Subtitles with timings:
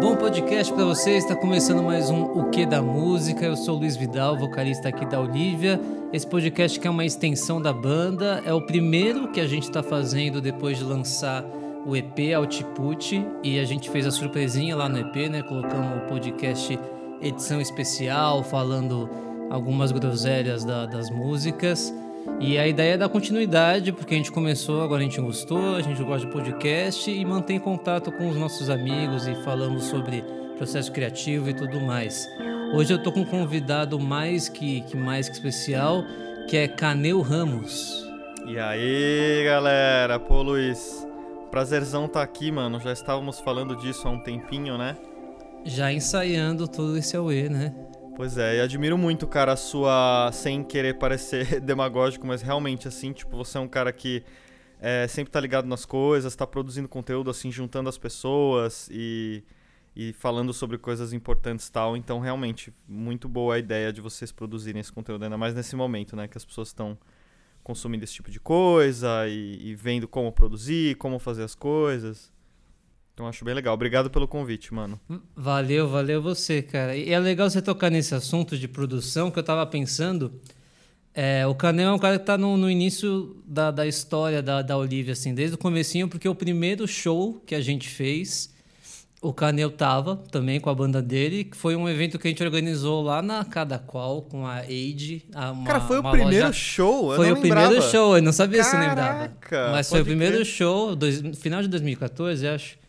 [0.00, 3.44] Bom podcast para vocês, está começando mais um O Que da Música.
[3.44, 5.78] Eu sou Luiz Vidal, vocalista aqui da Olivia.
[6.10, 9.82] Esse podcast que é uma extensão da banda, é o primeiro que a gente está
[9.82, 11.44] fazendo depois de lançar
[11.86, 15.42] o EP Output e a gente fez a surpresinha lá no EP, né?
[15.42, 16.78] Colocamos o podcast
[17.20, 19.06] edição especial, falando
[19.50, 21.92] algumas groselhas da, das músicas.
[22.40, 25.82] E a ideia é dar continuidade, porque a gente começou, agora a gente gostou, a
[25.82, 30.24] gente gosta de podcast e mantém contato com os nossos amigos e falamos sobre
[30.56, 32.26] processo criativo e tudo mais.
[32.74, 36.04] Hoje eu tô com um convidado mais que, que mais que especial,
[36.48, 38.06] que é Caneu Ramos.
[38.46, 40.18] E aí, galera?
[40.18, 41.06] Pô, Luiz,
[41.50, 42.80] prazerzão tá aqui, mano.
[42.80, 44.96] Já estávamos falando disso há um tempinho, né?
[45.64, 47.72] Já ensaiando todo esse Aue, né?
[48.16, 50.30] Pois é, e admiro muito, cara, a sua.
[50.32, 54.22] Sem querer parecer demagógico, mas realmente, assim, tipo, você é um cara que
[54.80, 59.44] é, sempre tá ligado nas coisas, tá produzindo conteúdo, assim, juntando as pessoas e,
[59.94, 61.96] e falando sobre coisas importantes e tal.
[61.96, 66.16] Então, realmente, muito boa a ideia de vocês produzirem esse conteúdo, ainda mais nesse momento,
[66.16, 66.98] né, que as pessoas estão
[67.62, 72.32] consumindo esse tipo de coisa e, e vendo como produzir, como fazer as coisas.
[73.20, 73.74] Então acho bem legal.
[73.74, 74.98] Obrigado pelo convite, mano.
[75.36, 76.96] Valeu, valeu você, cara.
[76.96, 80.32] E é legal você tocar nesse assunto de produção que eu tava pensando.
[81.12, 84.62] É, o Canel é um cara que tá no, no início da, da história da,
[84.62, 88.54] da Olivia, assim, desde o comecinho, porque o primeiro show que a gente fez,
[89.20, 92.42] o Canel tava também com a banda dele, que foi um evento que a gente
[92.42, 95.26] organizou lá na Cada Qual, com a Age.
[95.34, 96.52] Uma, cara, foi o primeiro loja...
[96.58, 97.10] show?
[97.10, 97.66] Eu foi o lembrava.
[97.66, 99.72] primeiro show, eu não sabia Caraca, se lembrava.
[99.72, 100.46] Mas foi o primeiro crer.
[100.46, 102.79] show, dois, final de 2014, acho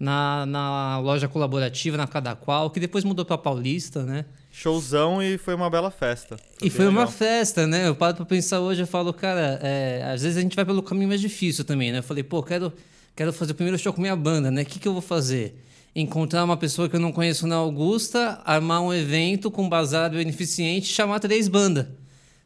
[0.00, 4.24] na, na loja colaborativa, na Cada Qual, que depois mudou para Paulista, né?
[4.50, 6.38] Showzão e foi uma bela festa.
[6.58, 7.02] Foi e foi legal.
[7.02, 7.86] uma festa, né?
[7.86, 10.82] Eu paro pra pensar hoje, eu falo, cara, é, às vezes a gente vai pelo
[10.82, 11.98] caminho mais difícil também, né?
[11.98, 12.72] Eu falei, pô, quero,
[13.14, 14.62] quero fazer o primeiro show com minha banda, né?
[14.62, 15.62] O que, que eu vou fazer?
[15.94, 20.86] Encontrar uma pessoa que eu não conheço na Augusta, armar um evento com bazar beneficente
[20.86, 21.86] chamar três bandas.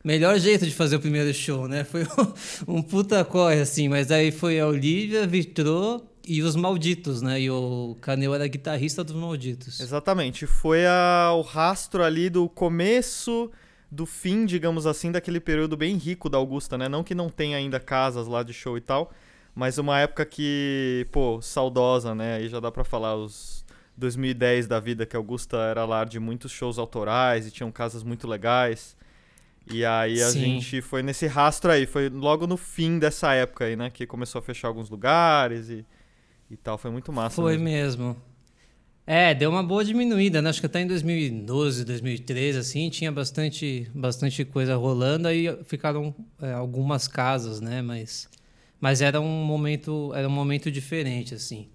[0.03, 1.85] Melhor jeito de fazer o primeiro show, né?
[1.85, 2.33] Foi um,
[2.79, 3.89] um puta corre, assim.
[3.89, 7.41] Mas aí foi a Olivia, Vitrô, e os Malditos, né?
[7.41, 9.81] E o Canel era guitarrista dos Malditos.
[9.81, 10.47] Exatamente.
[10.47, 13.51] Foi a, o rastro ali do começo
[13.91, 16.89] do fim, digamos assim, daquele período bem rico da Augusta, né?
[16.89, 19.13] Não que não tenha ainda casas lá de show e tal,
[19.55, 22.37] mas uma época que, pô, saudosa, né?
[22.37, 23.65] Aí já dá pra falar os
[23.97, 28.03] 2010 da vida, que a Augusta era lar de muitos shows autorais e tinham casas
[28.03, 28.97] muito legais.
[29.71, 30.41] E aí a Sim.
[30.41, 33.91] gente foi nesse rastro aí, foi logo no fim dessa época aí, né?
[33.91, 35.87] Que começou a fechar alguns lugares e
[36.55, 36.79] e tal.
[36.79, 37.37] Foi muito massa.
[37.37, 38.09] Foi mesmo.
[38.09, 38.35] mesmo.
[39.07, 40.49] É, deu uma boa diminuída, né?
[40.49, 46.53] Acho que até em 2012, 2013, assim, tinha bastante, bastante coisa rolando, aí ficaram é,
[46.53, 47.83] algumas casas, né?
[47.83, 48.29] Mas,
[48.81, 51.69] mas era um momento, era um momento diferente, assim.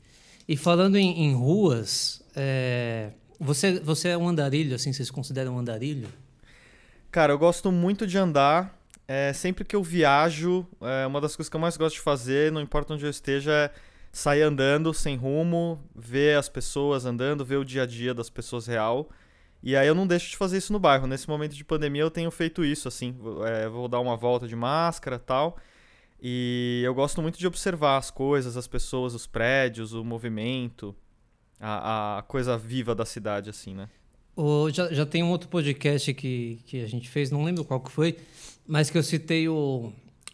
[0.48, 5.60] E falando em, em ruas, é, você, você é um andarilho, assim, vocês consideram um
[5.60, 6.10] andarilho?
[7.12, 8.76] Cara, eu gosto muito de andar.
[9.08, 12.52] É, sempre que eu viajo, é, uma das coisas que eu mais gosto de fazer,
[12.52, 13.72] não importa onde eu esteja, é
[14.12, 18.68] sair andando sem rumo, ver as pessoas andando, ver o dia a dia das pessoas
[18.68, 19.10] real.
[19.62, 21.06] E aí eu não deixo de fazer isso no bairro.
[21.06, 23.16] Nesse momento de pandemia eu tenho feito isso, assim.
[23.46, 25.58] É, vou dar uma volta de máscara tal.
[26.22, 30.96] E eu gosto muito de observar as coisas, as pessoas, os prédios, o movimento,
[31.60, 33.90] a, a coisa viva da cidade, assim, né?
[34.72, 37.92] Já, já tem um outro podcast que, que a gente fez, não lembro qual que
[37.92, 38.18] foi,
[38.66, 39.92] mas que eu citei o,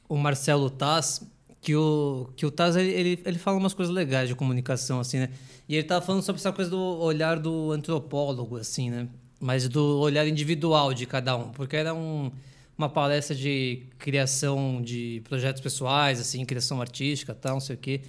[0.07, 1.23] o Marcelo Taz,
[1.65, 5.17] que o, que o Taz, ele, ele, ele fala umas coisas legais de comunicação, assim,
[5.17, 5.29] né?
[5.67, 9.07] E ele tava falando sobre essa coisa do olhar do antropólogo, assim, né?
[9.39, 12.31] Mas do olhar individual de cada um, porque era um,
[12.77, 18.01] uma palestra de criação de projetos pessoais, assim, criação artística, tal, não sei o quê.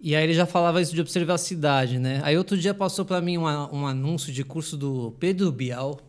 [0.00, 2.20] E aí ele já falava isso de observar a cidade, né?
[2.24, 6.00] Aí outro dia passou para mim uma, um anúncio de curso do Pedro Bial,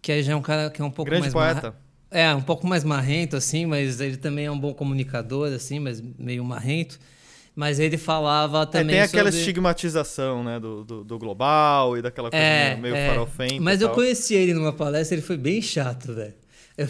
[0.00, 1.74] que aí já é um cara que é um pouco Grande mais poeta.
[2.14, 6.00] É, um pouco mais marrento, assim, mas ele também é um bom comunicador, assim, mas
[6.16, 6.96] meio marrento.
[7.56, 8.94] Mas ele falava também.
[8.94, 9.40] É, tem aquela sobre...
[9.40, 13.08] estigmatização, né, do, do, do, global e daquela coisa é, meio é.
[13.08, 13.60] farofenta.
[13.60, 16.34] Mas eu conheci ele numa palestra, ele foi bem chato, velho.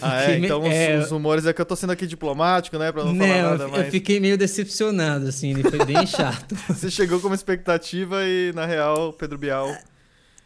[0.03, 0.39] Ah, é?
[0.39, 0.69] Então me...
[0.69, 0.99] os, é...
[0.99, 2.93] os, humores é que eu tô sendo aqui diplomático, né?
[2.93, 3.87] Pra não, não falar nada mais.
[3.87, 6.55] Eu fiquei meio decepcionado, assim, ele foi bem chato.
[6.69, 9.75] Você chegou com uma expectativa e, na real, Pedro Bial.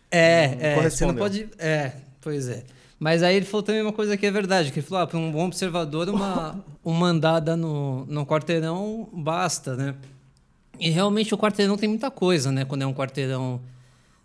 [0.08, 0.82] É, é.
[0.88, 1.48] Você não pode.
[1.58, 2.62] É, pois é.
[2.98, 5.18] Mas aí ele falou também uma coisa que é verdade, que ele falou, ah, para
[5.18, 9.94] um bom observador, uma, uma andada no, no quarteirão basta, né?
[10.80, 12.64] E realmente o quarteirão tem muita coisa, né?
[12.64, 13.60] Quando é um quarteirão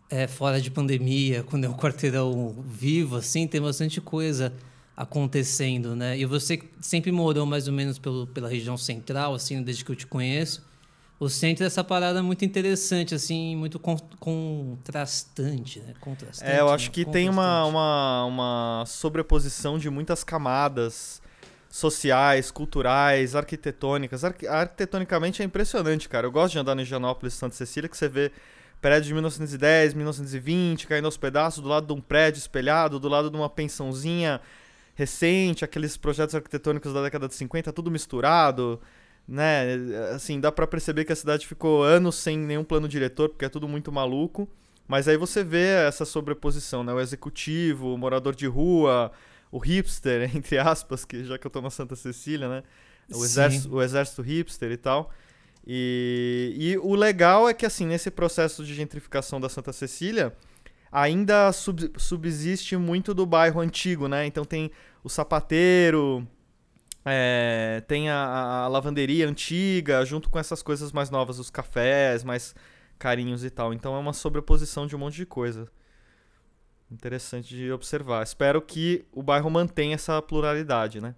[0.09, 4.53] é, fora de pandemia, quando é um quarteirão vivo, assim, tem bastante coisa
[4.95, 6.17] acontecendo, né?
[6.17, 9.95] E você sempre morou mais ou menos pelo, pela região central, assim, desde que eu
[9.95, 10.63] te conheço.
[11.19, 15.94] O centro é essa parada muito interessante, assim, muito con contrastante, né?
[16.00, 16.92] Contrastante, é, eu acho né?
[16.92, 21.21] que tem uma, uma, uma sobreposição de muitas camadas
[21.69, 24.24] sociais, culturais, arquitetônicas.
[24.24, 26.27] Arqu arquitetonicamente é impressionante, cara.
[26.27, 28.31] Eu gosto de andar no Higienópolis Santa Cecília, que você vê
[28.81, 33.30] prédio de 1910, 1920, caindo aos pedaços, do lado de um prédio espelhado, do lado
[33.30, 34.42] de uma pensãozinha
[34.94, 38.81] recente, aqueles projetos arquitetônicos da década de 50, tudo misturado
[39.27, 39.75] né?
[40.13, 43.49] Assim, dá para perceber que a cidade ficou anos sem nenhum plano diretor, porque é
[43.49, 44.47] tudo muito maluco.
[44.87, 46.93] Mas aí você vê essa sobreposição, né?
[46.93, 49.11] O executivo, o morador de rua,
[49.51, 52.63] o hipster, entre aspas, que já que eu tô na Santa Cecília, né?
[53.13, 55.11] O exército, o exército hipster e tal.
[55.65, 60.35] E, e o legal é que, assim, nesse processo de gentrificação da Santa Cecília,
[60.91, 64.25] ainda sub, subsiste muito do bairro antigo, né?
[64.25, 64.69] Então tem
[65.03, 66.27] o sapateiro,
[67.05, 72.55] é, tem a, a, lavanderia antiga, junto com essas coisas mais novas, os cafés, mais
[72.97, 73.73] carinhos e tal.
[73.73, 75.67] Então é uma sobreposição de um monte de coisa.
[76.89, 78.23] Interessante de observar.
[78.23, 81.15] Espero que o bairro mantenha essa pluralidade, né?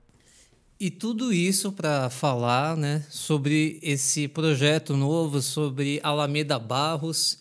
[0.80, 7.40] E tudo isso para falar né, sobre esse projeto novo, sobre Alameda Barros.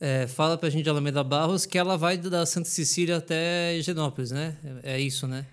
[0.00, 3.76] É, fala para a gente de Alameda Barros que ela vai da Santa Cecília até
[3.76, 4.56] Higienópolis, né?
[4.82, 5.46] É, é isso, né?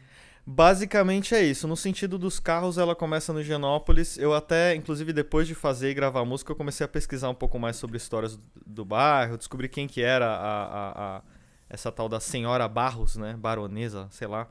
[0.46, 1.68] Basicamente é isso.
[1.68, 4.18] No sentido dos carros, ela começa no Higienópolis.
[4.18, 7.36] Eu até, inclusive, depois de fazer e gravar a música, eu comecei a pesquisar um
[7.36, 11.22] pouco mais sobre histórias do bairro, descobri quem que era a, a, a
[11.70, 13.36] essa tal da Senhora Barros, né?
[13.38, 14.48] Baronesa, sei lá.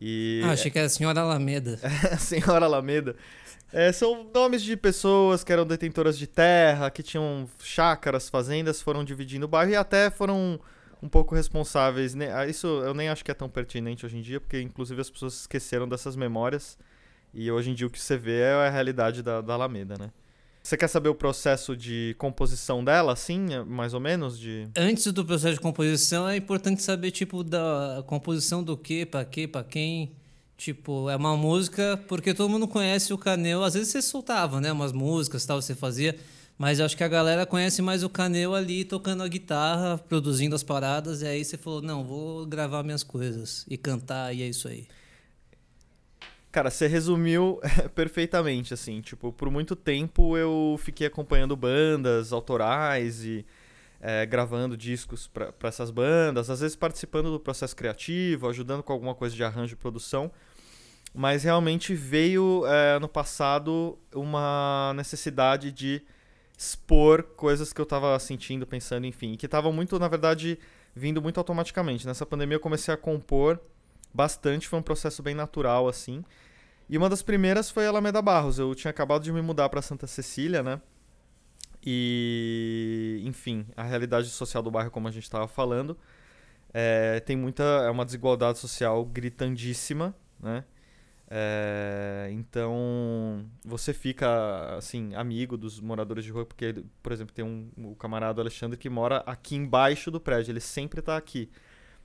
[0.00, 1.78] E, ah, achei que era a Senhora Alameda.
[2.18, 3.16] senhora Alameda.
[3.72, 9.02] É, são nomes de pessoas que eram detentoras de terra, que tinham chácaras, fazendas, foram
[9.02, 10.60] dividindo o bairro e até foram
[11.02, 12.14] um pouco responsáveis.
[12.32, 15.10] Ah, isso eu nem acho que é tão pertinente hoje em dia, porque inclusive as
[15.10, 16.78] pessoas esqueceram dessas memórias.
[17.34, 20.10] E hoje em dia o que você vê é a realidade da, da Alameda, né?
[20.62, 24.38] Você quer saber o processo de composição dela, assim, mais ou menos?
[24.38, 24.68] De...
[24.76, 29.48] Antes do processo de composição, é importante saber, tipo, da composição do que, para quê,
[29.48, 30.12] para quem.
[30.56, 33.64] Tipo, é uma música, porque todo mundo conhece o Canel.
[33.64, 34.70] Às vezes você soltava, né?
[34.70, 36.16] Umas músicas tal, você fazia.
[36.58, 40.54] Mas eu acho que a galera conhece mais o Caneu ali tocando a guitarra, produzindo
[40.54, 44.46] as paradas, e aí você falou, não, vou gravar minhas coisas e cantar, e é
[44.46, 44.86] isso aí.
[46.52, 47.58] Cara, você resumiu
[47.94, 53.44] perfeitamente, assim, tipo, por muito tempo eu fiquei acompanhando bandas autorais e
[54.02, 59.14] é, gravando discos para essas bandas, às vezes participando do processo criativo, ajudando com alguma
[59.14, 60.30] coisa de arranjo e produção,
[61.14, 66.02] mas realmente veio é, no passado uma necessidade de
[66.62, 70.58] expor coisas que eu tava sentindo, pensando, enfim, que estavam muito, na verdade,
[70.94, 72.06] vindo muito automaticamente.
[72.06, 73.60] Nessa pandemia eu comecei a compor
[74.14, 76.24] bastante, foi um processo bem natural, assim.
[76.88, 78.58] E uma das primeiras foi a Alameda Barros.
[78.58, 80.80] Eu tinha acabado de me mudar para Santa Cecília, né?
[81.84, 85.98] E, enfim, a realidade social do bairro, como a gente estava falando,
[86.72, 87.64] é, tem muita.
[87.64, 90.64] É uma desigualdade social gritandíssima, né?
[91.34, 97.70] É, então você fica assim amigo dos moradores de rua porque por exemplo tem um
[97.78, 101.48] o camarada Alexandre que mora aqui embaixo do prédio ele sempre está aqui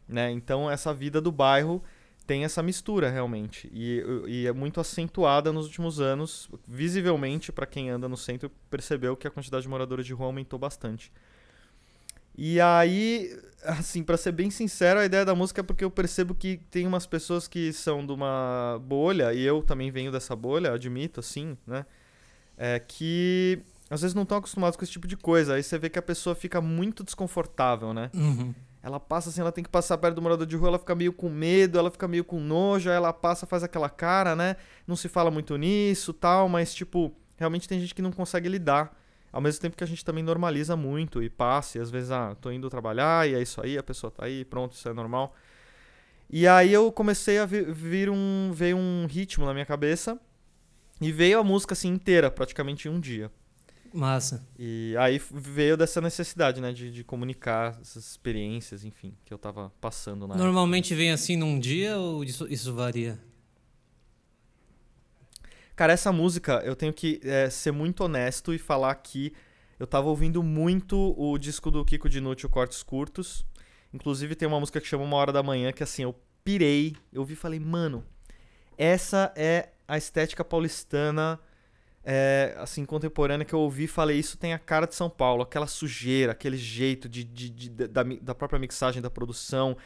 [0.07, 0.31] né?
[0.31, 1.83] Então essa vida do bairro
[2.25, 7.89] tem essa mistura realmente e, e é muito acentuada nos últimos anos visivelmente para quem
[7.89, 11.11] anda no centro percebeu que a quantidade de moradores de rua aumentou bastante
[12.37, 16.35] e aí, assim, para ser bem sincero, a ideia da música é porque eu percebo
[16.35, 20.73] que tem umas pessoas que são de uma bolha, e eu também venho dessa bolha,
[20.73, 21.85] admito, assim, né?
[22.57, 25.55] É, que às vezes não estão acostumados com esse tipo de coisa.
[25.55, 28.09] Aí você vê que a pessoa fica muito desconfortável, né?
[28.13, 28.53] Uhum.
[28.83, 31.11] Ela passa assim, ela tem que passar perto do morador de rua, ela fica meio
[31.11, 34.55] com medo, ela fica meio com nojo, aí ela passa, faz aquela cara, né?
[34.85, 38.95] Não se fala muito nisso tal, mas, tipo, realmente tem gente que não consegue lidar.
[39.31, 42.35] Ao mesmo tempo que a gente também normaliza muito e passa, e às vezes, ah,
[42.39, 45.35] tô indo trabalhar e é isso aí, a pessoa tá aí, pronto, isso é normal.
[46.29, 50.19] E aí eu comecei a vir um, veio um ritmo na minha cabeça
[50.99, 53.31] e veio a música assim inteira, praticamente em um dia.
[53.93, 54.45] Massa.
[54.59, 59.71] E aí veio dessa necessidade, né, de, de comunicar essas experiências, enfim, que eu tava
[59.79, 60.97] passando na Normalmente época.
[60.97, 63.17] vem assim num dia ou isso, isso varia?
[65.77, 69.31] Cara, essa música, eu tenho que é, ser muito honesto e falar que
[69.79, 73.45] eu tava ouvindo muito o disco do Kiko Dinucci, o Cortes Curtos.
[73.93, 76.95] Inclusive tem uma música que chama Uma Hora da Manhã, que assim, eu pirei.
[77.13, 78.03] Eu ouvi e falei, mano,
[78.75, 81.39] essa é a estética paulistana,
[82.03, 85.43] é, assim, contemporânea que eu ouvi e falei, isso tem a cara de São Paulo,
[85.43, 89.77] aquela sujeira, aquele jeito de, de, de da, da própria mixagem, da produção.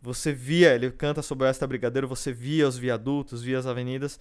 [0.00, 4.20] Você via, ele canta sobre Esta Brigadeiro, você via os viadutos, via as avenidas.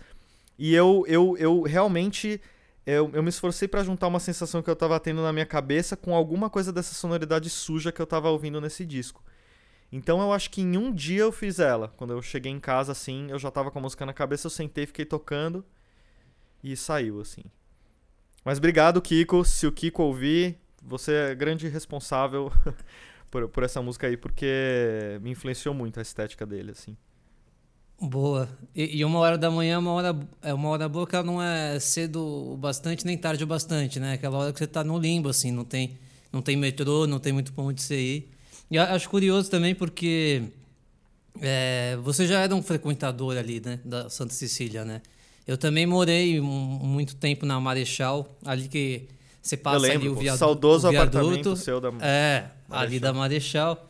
[0.63, 2.39] E eu, eu, eu realmente
[2.86, 5.98] eu, eu me esforcei para juntar uma sensação que eu tava tendo na minha cabeça
[5.98, 9.24] com alguma coisa dessa sonoridade suja que eu tava ouvindo nesse disco.
[9.91, 11.88] Então eu acho que em um dia eu fiz ela.
[11.98, 14.51] Quando eu cheguei em casa, assim, eu já tava com a música na cabeça, eu
[14.51, 15.65] sentei, fiquei tocando
[16.63, 17.44] e saiu, assim.
[18.46, 19.44] Mas obrigado, Kiko.
[19.44, 22.51] Se o Kiko ouvir, você é grande responsável
[23.32, 26.96] por, por essa música aí, porque me influenciou muito a estética dele, assim.
[28.01, 28.50] Boa.
[28.75, 31.24] E, e, uma hora da manhã é uma hora, é uma hora boa que ela
[31.24, 34.13] não é cedo o bastante nem tarde o bastante, né?
[34.13, 36.00] Aquela hora que você tá no limbo, assim, não tem,
[36.34, 38.31] não tem metrô, não tem muito ponto de você ir.
[38.72, 40.41] E acho curioso também porque
[41.39, 43.79] é, você já era um frequentador ali, né?
[43.86, 45.01] Da Santa Cecília, né?
[45.46, 49.08] Eu também morei um, muito tempo na Marechal, ali que
[49.41, 50.39] você passa lembro, ali o viaduto.
[50.39, 52.79] Saudoso o viaduto, apartamento seu da É, Marechal.
[52.79, 53.89] ali da Marechal.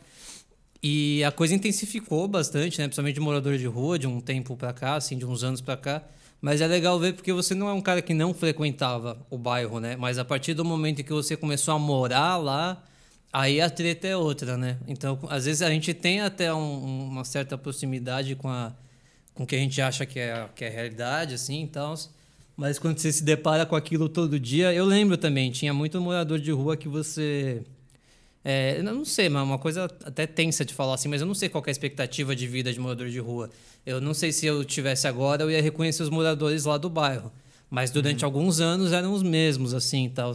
[0.82, 2.86] E a coisa intensificou bastante, né?
[2.86, 5.76] Principalmente de moradores de rua, de um tempo para cá, assim, de uns anos para
[5.76, 6.02] cá.
[6.40, 9.78] Mas é legal ver porque você não é um cara que não frequentava o bairro,
[9.78, 9.94] né?
[9.96, 12.82] Mas a partir do momento em que você começou a morar lá,
[13.32, 14.78] aí a treta é outra, né?
[14.88, 18.72] Então, às vezes a gente tem até um, uma certa proximidade com a
[19.34, 21.94] com o que a gente acha que é, que é realidade, assim, então...
[22.54, 26.38] Mas quando você se depara com aquilo todo dia, eu lembro também, tinha muito morador
[26.38, 27.62] de rua que você
[28.44, 31.26] é, eu não sei, mas é uma coisa até tensa de falar assim, mas eu
[31.26, 33.48] não sei qual é a expectativa de vida de morador de rua.
[33.86, 37.32] Eu não sei se eu tivesse agora, eu ia reconhecer os moradores lá do bairro.
[37.70, 38.26] Mas durante uhum.
[38.26, 40.34] alguns anos eram os mesmos, assim, tal.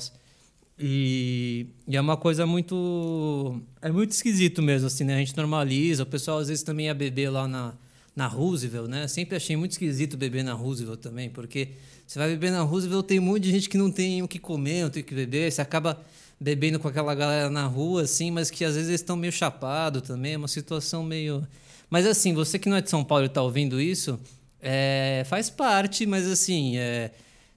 [0.79, 3.61] E, e é uma coisa muito...
[3.81, 5.15] É muito esquisito mesmo, assim, né?
[5.15, 7.73] A gente normaliza, o pessoal às vezes também ia beber lá na,
[8.15, 9.07] na Roosevelt, né?
[9.07, 11.69] Sempre achei muito esquisito beber na Roosevelt também, porque
[12.05, 14.39] você vai beber na Roosevelt, tem um monte de gente que não tem o que
[14.39, 16.01] comer, não tem o que beber, você acaba
[16.39, 20.01] bebendo com aquela galera na rua, assim, mas que às vezes eles estão meio chapado
[20.01, 21.45] também, é uma situação meio.
[21.89, 24.19] Mas assim, você que não é de São Paulo e está ouvindo isso,
[24.61, 27.11] é, faz parte, mas assim, é,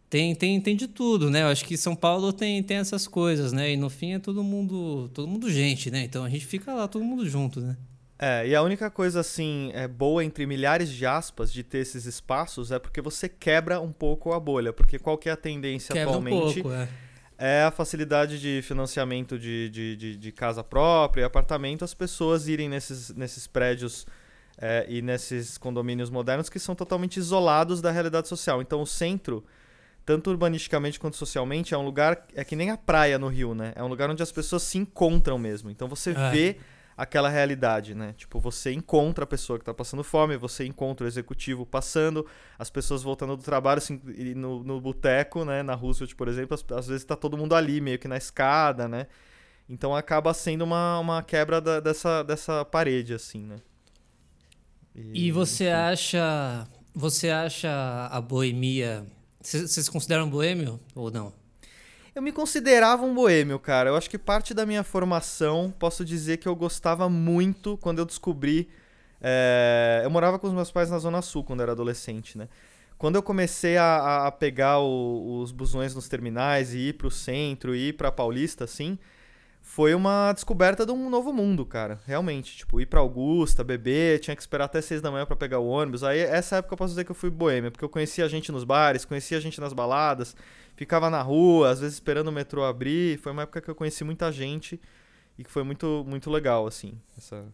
[0.08, 1.42] tem, tem, tem de tudo, né?
[1.42, 3.72] Eu acho que São Paulo tem, tem essas coisas, né?
[3.72, 6.02] E no fim é todo mundo, todo mundo gente, né?
[6.02, 7.76] Então a gente fica lá, todo mundo junto, né?
[8.18, 12.04] É, e a única coisa assim é boa entre milhares de aspas de ter esses
[12.04, 15.94] espaços é porque você quebra um pouco a bolha, porque qual que é a tendência
[15.94, 16.60] quebra atualmente?
[16.60, 16.86] Um pouco, é
[17.42, 22.68] é a facilidade de financiamento de, de, de, de casa própria, apartamento, as pessoas irem
[22.68, 24.06] nesses, nesses prédios
[24.58, 28.60] é, e nesses condomínios modernos que são totalmente isolados da realidade social.
[28.60, 29.42] Então o centro,
[30.04, 33.72] tanto urbanisticamente quanto socialmente, é um lugar, é que nem a praia no Rio, né?
[33.74, 35.70] É um lugar onde as pessoas se encontram mesmo.
[35.70, 36.30] Então você é.
[36.30, 36.56] vê
[37.00, 38.12] aquela realidade, né?
[38.16, 42.26] Tipo, você encontra a pessoa que está passando fome, você encontra o executivo passando,
[42.58, 43.98] as pessoas voltando do trabalho, assim,
[44.36, 45.62] no, no boteco, né?
[45.62, 48.86] Na Roosevelt, por exemplo, às, às vezes está todo mundo ali, meio que na escada,
[48.86, 49.06] né?
[49.66, 53.56] Então acaba sendo uma, uma quebra da, dessa, dessa parede, assim, né?
[54.94, 55.72] E, e você enfim.
[55.72, 56.68] acha.
[56.94, 59.06] Você acha a boemia.
[59.40, 61.32] Vocês se consideram boêmio ou não?
[62.14, 63.90] Eu me considerava um boêmio, cara.
[63.90, 68.04] Eu acho que parte da minha formação, posso dizer que eu gostava muito quando eu
[68.04, 68.68] descobri.
[69.20, 70.02] É...
[70.02, 72.48] Eu morava com os meus pais na Zona Sul quando eu era adolescente, né?
[72.98, 77.74] Quando eu comecei a, a pegar o, os busões nos terminais e ir pro centro,
[77.74, 78.98] e ir pra Paulista, assim,
[79.62, 82.00] foi uma descoberta de um novo mundo, cara.
[82.06, 82.56] Realmente.
[82.56, 85.66] Tipo, ir pra Augusta, beber, tinha que esperar até seis da manhã para pegar o
[85.68, 86.02] ônibus.
[86.02, 88.50] Aí, essa época eu posso dizer que eu fui boêmio, porque eu conhecia a gente
[88.50, 90.34] nos bares, conhecia a gente nas baladas
[90.80, 93.18] ficava na rua, às vezes esperando o metrô abrir.
[93.18, 94.80] Foi uma época que eu conheci muita gente
[95.38, 96.94] e que foi muito, muito legal, assim.
[97.18, 97.44] Essa...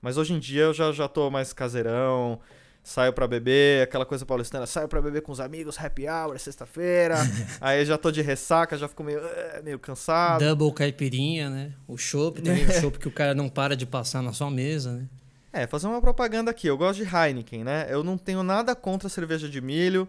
[0.00, 2.40] Mas hoje em dia eu já, já tô mais caseirão,
[2.82, 7.16] saio para beber, aquela coisa paulistana, saio para beber com os amigos, happy hour, sexta-feira.
[7.60, 10.42] aí já tô de ressaca, já fico meio, uh, meio cansado.
[10.42, 11.74] Double caipirinha, né?
[11.86, 14.92] O chopp também, o chopp que o cara não para de passar na sua mesa,
[14.92, 15.06] né?
[15.52, 16.66] É, fazer uma propaganda aqui.
[16.66, 17.88] Eu gosto de Heineken, né?
[17.90, 20.08] Eu não tenho nada contra a cerveja de milho.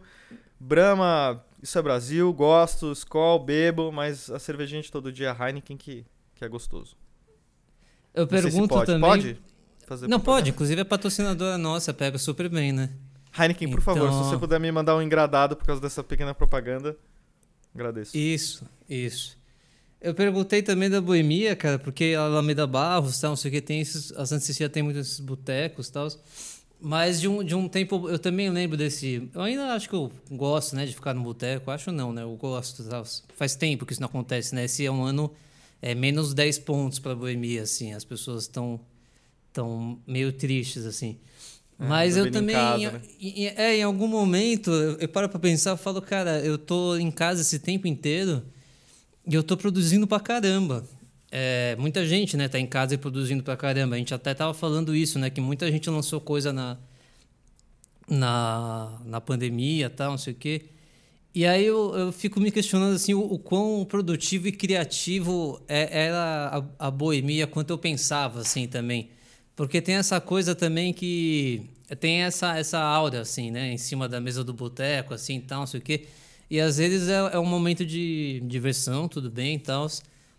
[0.63, 6.05] Brahma, isso é Brasil, gosto, Skol, bebo, mas a cervejinha de todo dia Heineken que,
[6.35, 6.95] que é gostoso.
[8.13, 8.85] Eu Não pergunto pode.
[8.85, 9.09] também.
[9.09, 9.41] Pode?
[9.87, 12.91] Fazer Não, pode, inclusive é patrocinadora nossa, pega super bem, né?
[13.37, 13.95] Heineken, por então...
[13.95, 16.95] favor, se você puder me mandar um engradado por causa dessa pequena propaganda,
[17.73, 18.15] agradeço.
[18.15, 19.35] Isso, isso.
[19.99, 23.61] Eu perguntei também da boemia, cara, porque a Alameda Barros, tal, não sei o que,
[23.61, 26.07] tem esses, a Santa Cecília tem muitos botecos e tal.
[26.83, 29.29] Mas de um, de um tempo, eu também lembro desse.
[29.35, 31.69] Eu ainda acho que eu gosto, né, de ficar no boteco.
[31.69, 32.23] Acho não, né?
[32.23, 32.83] Eu gosto.
[32.83, 33.03] Tá?
[33.35, 34.65] Faz tempo que isso não acontece, né?
[34.65, 35.31] Esse é um ano
[35.79, 37.93] é, menos 10 pontos para a boemia, assim.
[37.93, 38.79] As pessoas estão
[39.53, 41.19] tão meio tristes, assim.
[41.79, 42.55] É, Mas eu também.
[42.55, 43.01] Em, casa, né?
[43.19, 46.97] em, é, em algum momento, eu, eu paro para pensar, eu falo, cara, eu tô
[46.97, 48.43] em casa esse tempo inteiro
[49.27, 50.83] e eu tô produzindo pra caramba
[51.31, 53.95] é, muita gente né, tá em casa e produzindo pra caramba.
[53.95, 55.29] A gente até tava falando isso, né?
[55.29, 56.77] Que muita gente lançou coisa na,
[58.07, 60.65] na, na pandemia tal, não sei o quê.
[61.33, 66.05] E aí eu, eu fico me questionando assim o, o quão produtivo e criativo é,
[66.05, 69.09] era a, a boemia quanto eu pensava assim também.
[69.55, 71.69] Porque tem essa coisa também que
[71.99, 75.67] tem essa essa aura assim, né, em cima da mesa do boteco assim, tal, não
[75.67, 76.07] sei o quê.
[76.49, 79.87] E às vezes é, é um momento de diversão, tudo bem tal.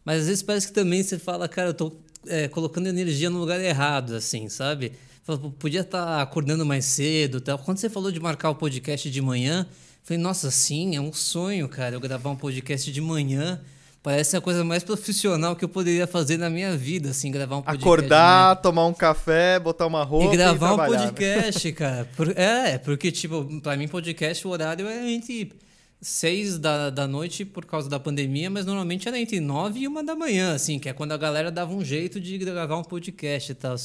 [0.05, 1.93] Mas às vezes parece que também você fala, cara, eu tô
[2.27, 4.93] é, colocando energia no lugar errado, assim, sabe?
[5.59, 7.59] Podia estar tá acordando mais cedo tal.
[7.59, 9.67] Quando você falou de marcar o podcast de manhã,
[10.03, 13.61] falei, nossa, sim, é um sonho, cara, eu gravar um podcast de manhã.
[14.03, 17.63] Parece a coisa mais profissional que eu poderia fazer na minha vida, assim, gravar um
[17.63, 17.85] podcast.
[17.85, 20.87] Acordar, tomar um café, botar uma roupa e gravar e um né?
[20.87, 21.73] podcast, né?
[21.73, 22.09] cara.
[22.35, 25.53] É, porque, tipo, pra mim, podcast, o horário é entre
[26.03, 30.03] seis da, da noite por causa da pandemia, mas normalmente era entre nove e uma
[30.03, 33.53] da manhã, assim, que é quando a galera dava um jeito de gravar um podcast
[33.53, 33.77] e tal.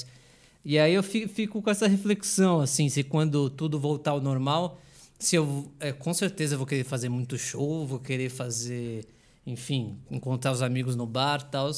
[0.66, 4.82] E aí eu fico com essa reflexão, assim, se quando tudo voltar ao normal,
[5.20, 9.06] se eu é, com certeza vou querer fazer muito show, vou querer fazer,
[9.46, 11.72] enfim, encontrar os amigos no bar e tal.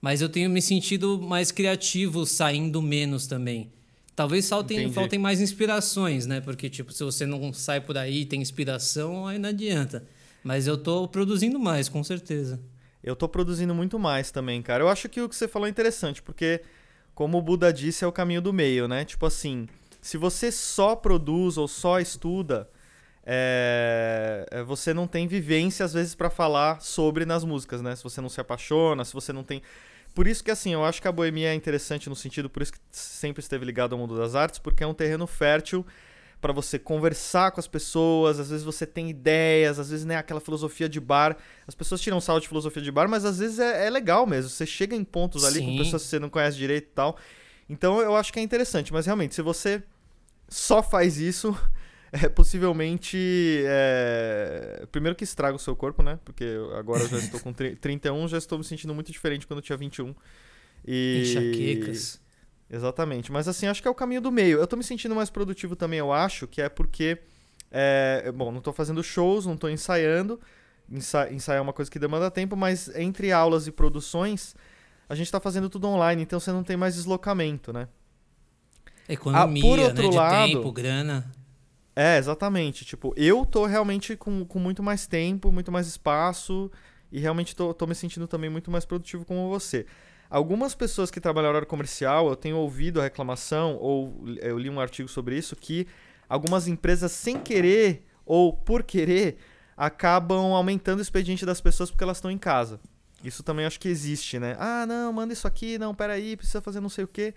[0.00, 3.72] Mas eu tenho me sentido mais criativo saindo menos também.
[4.16, 6.40] Talvez faltem, faltem mais inspirações, né?
[6.40, 10.02] Porque, tipo, se você não sai por aí e tem inspiração, aí não adianta.
[10.42, 12.58] Mas eu tô produzindo mais, com certeza.
[13.04, 14.82] Eu tô produzindo muito mais também, cara.
[14.82, 16.62] Eu acho que o que você falou é interessante, porque,
[17.14, 19.04] como o Buda disse, é o caminho do meio, né?
[19.04, 19.68] Tipo assim,
[20.00, 22.70] se você só produz ou só estuda,
[23.22, 24.46] é...
[24.66, 27.94] você não tem vivência, às vezes, para falar sobre nas músicas, né?
[27.94, 29.60] Se você não se apaixona, se você não tem
[30.16, 32.72] por isso que, assim, eu acho que a boemia é interessante no sentido, por isso
[32.72, 35.84] que sempre esteve ligado ao mundo das artes, porque é um terreno fértil
[36.40, 40.40] para você conversar com as pessoas, às vezes você tem ideias, às vezes né, aquela
[40.40, 41.36] filosofia de bar.
[41.66, 44.48] As pessoas tiram sal de filosofia de bar, mas às vezes é, é legal mesmo.
[44.48, 45.66] Você chega em pontos ali Sim.
[45.66, 47.18] com pessoas que você não conhece direito e tal.
[47.68, 49.82] Então eu acho que é interessante, mas realmente, se você
[50.48, 51.54] só faz isso,
[52.12, 53.62] é, possivelmente.
[53.66, 54.86] É...
[54.90, 56.18] Primeiro que estraga o seu corpo, né?
[56.24, 56.44] Porque
[56.76, 59.76] agora eu já estou com 31, já estou me sentindo muito diferente quando eu tinha
[59.76, 60.14] 21.
[60.86, 61.22] E...
[61.22, 62.20] Enxaquecas.
[62.70, 63.30] Exatamente.
[63.30, 64.58] Mas assim, acho que é o caminho do meio.
[64.58, 67.18] Eu estou me sentindo mais produtivo também, eu acho, que é porque.
[67.70, 68.32] É...
[68.34, 70.40] Bom, não estou fazendo shows, não estou ensaiando.
[70.90, 71.32] Ensa...
[71.32, 74.54] Ensaiar é uma coisa que demanda tempo, mas entre aulas e produções,
[75.08, 77.88] a gente está fazendo tudo online, então você não tem mais deslocamento, né?
[79.08, 80.10] Economia, ah, por outro né?
[80.10, 81.32] De lado, tempo, grana.
[81.96, 82.84] É, exatamente.
[82.84, 86.70] Tipo, eu tô realmente com, com muito mais tempo, muito mais espaço
[87.10, 89.86] e realmente tô, tô me sentindo também muito mais produtivo como você.
[90.28, 94.80] Algumas pessoas que trabalham horário comercial, eu tenho ouvido a reclamação, ou eu li um
[94.80, 95.86] artigo sobre isso, que
[96.28, 99.38] algumas empresas, sem querer ou por querer,
[99.76, 102.80] acabam aumentando o expediente das pessoas porque elas estão em casa.
[103.24, 104.56] Isso também acho que existe, né?
[104.58, 107.32] Ah, não, manda isso aqui, não, peraí, precisa fazer não sei o quê.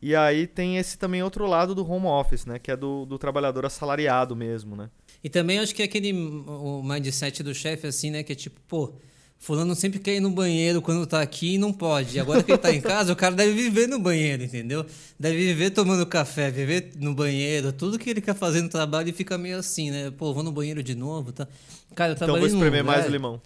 [0.00, 2.58] E aí tem esse também outro lado do home office, né?
[2.58, 4.90] Que é do, do trabalhador assalariado mesmo, né?
[5.22, 8.22] E também acho que é aquele o mindset do chefe, assim, né?
[8.22, 8.92] Que é tipo, pô,
[9.38, 12.16] fulano sempre quer ir no banheiro quando tá aqui e não pode.
[12.16, 14.84] E agora que ele tá em casa, o cara deve viver no banheiro, entendeu?
[15.18, 17.72] Deve viver tomando café, viver no banheiro.
[17.72, 20.10] Tudo que ele quer fazer no trabalho e fica meio assim, né?
[20.10, 21.46] Pô, vou no banheiro de novo, tá?
[21.94, 23.40] Cara, eu trabalhei Então vou espremer mais o limão.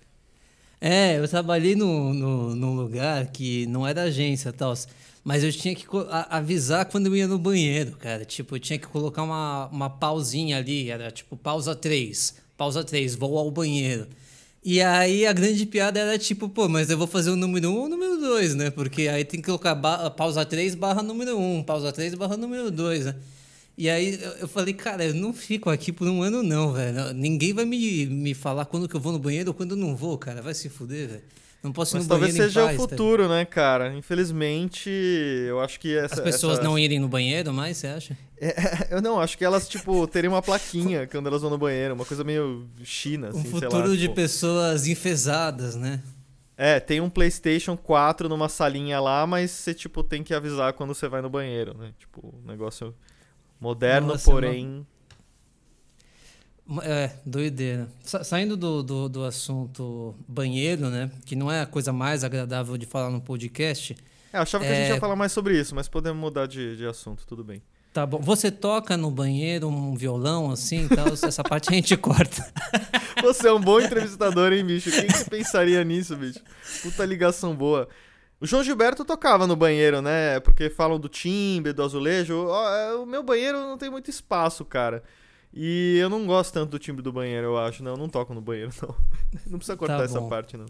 [0.81, 4.75] É, eu trabalhei no, no, num lugar que não era agência e tal.
[5.25, 5.85] Mas eu tinha que
[6.31, 8.25] avisar quando eu ia no banheiro, cara.
[8.25, 10.91] Tipo, eu tinha que colocar uma, uma pausinha ali.
[10.91, 12.35] Era tipo, pausa 3.
[12.57, 14.07] Pausa 3, vou ao banheiro.
[14.65, 17.75] E aí a grande piada era tipo, pô, mas eu vou fazer o número 1
[17.75, 18.71] ou o número 2, né?
[18.71, 19.75] Porque aí tem que colocar
[20.11, 23.15] pausa 3 barra número 1, pausa 3 barra número 2, né?
[23.79, 27.15] E aí eu falei, cara, eu não fico aqui por um ano não, velho.
[27.15, 29.95] Ninguém vai me, me falar quando que eu vou no banheiro ou quando eu não
[29.95, 30.43] vou, cara.
[30.43, 31.23] Vai se fuder, velho.
[31.63, 33.29] Não posso Mas talvez seja paz, o tá futuro, tá?
[33.31, 33.93] né, cara?
[33.95, 36.63] Infelizmente, eu acho que essa, As pessoas essa...
[36.63, 38.17] não irem no banheiro mais, você acha?
[38.41, 41.95] É, eu não, acho que elas, tipo, teriam uma plaquinha quando elas vão no banheiro,
[41.95, 44.15] uma coisa meio China, assim, Um futuro lá, de tipo...
[44.15, 46.01] pessoas enfesadas, né?
[46.57, 50.95] É, tem um PlayStation 4 numa salinha lá, mas você, tipo, tem que avisar quando
[50.95, 51.91] você vai no banheiro, né?
[51.99, 52.95] Tipo, um negócio
[53.61, 54.87] moderno, Nossa, porém...
[56.83, 57.89] É, doideira.
[58.03, 61.11] Sa saindo do, do, do, assunto banheiro, né?
[61.25, 63.97] Que não é a coisa mais agradável de falar no podcast.
[64.33, 64.69] É, eu achava é...
[64.69, 67.27] que a gente ia é falar mais sobre isso, mas podemos mudar de, de assunto,
[67.27, 67.63] tudo bem.
[67.93, 68.19] Tá bom.
[68.19, 71.09] Você toca no banheiro um violão assim e tal?
[71.09, 72.47] Essa parte a gente corta.
[73.23, 74.91] Você é um bom entrevistador, hein, bicho?
[74.91, 76.41] Quem que pensaria nisso, bicho?
[76.83, 77.89] Puta ligação boa.
[78.41, 80.39] O João Gilberto tocava no banheiro, né?
[80.41, 82.49] Porque falam do timbre, do azulejo.
[82.49, 85.03] É, o meu banheiro não tem muito espaço, cara.
[85.53, 87.83] E eu não gosto tanto do timbre do banheiro, eu acho.
[87.83, 88.95] Não, não toco no banheiro, não.
[89.47, 90.67] Não precisa cortar tá essa parte, não.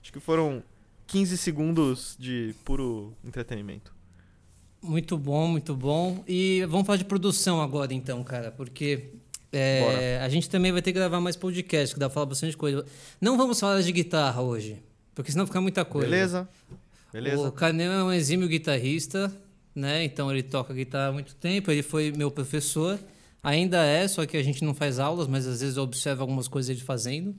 [0.00, 0.62] Acho que foram
[1.06, 3.92] 15 segundos de puro entretenimento.
[4.82, 6.24] Muito bom, muito bom.
[6.26, 9.10] E vamos falar de produção agora, então, cara, porque
[9.52, 12.56] É, a gente também vai ter que gravar mais podcast, que dá pra falar bastante
[12.56, 12.84] coisa.
[13.20, 14.80] Não vamos falar de guitarra hoje,
[15.14, 16.08] porque senão fica muita coisa.
[16.08, 16.48] Beleza.
[17.12, 17.48] Beleza.
[17.48, 19.30] O Canel é um exímio guitarrista,
[19.74, 20.04] né?
[20.04, 22.98] Então ele toca guitarra há muito tempo, ele foi meu professor.
[23.42, 26.46] Ainda é, só que a gente não faz aulas, mas às vezes eu observo algumas
[26.46, 27.34] coisas ele fazendo.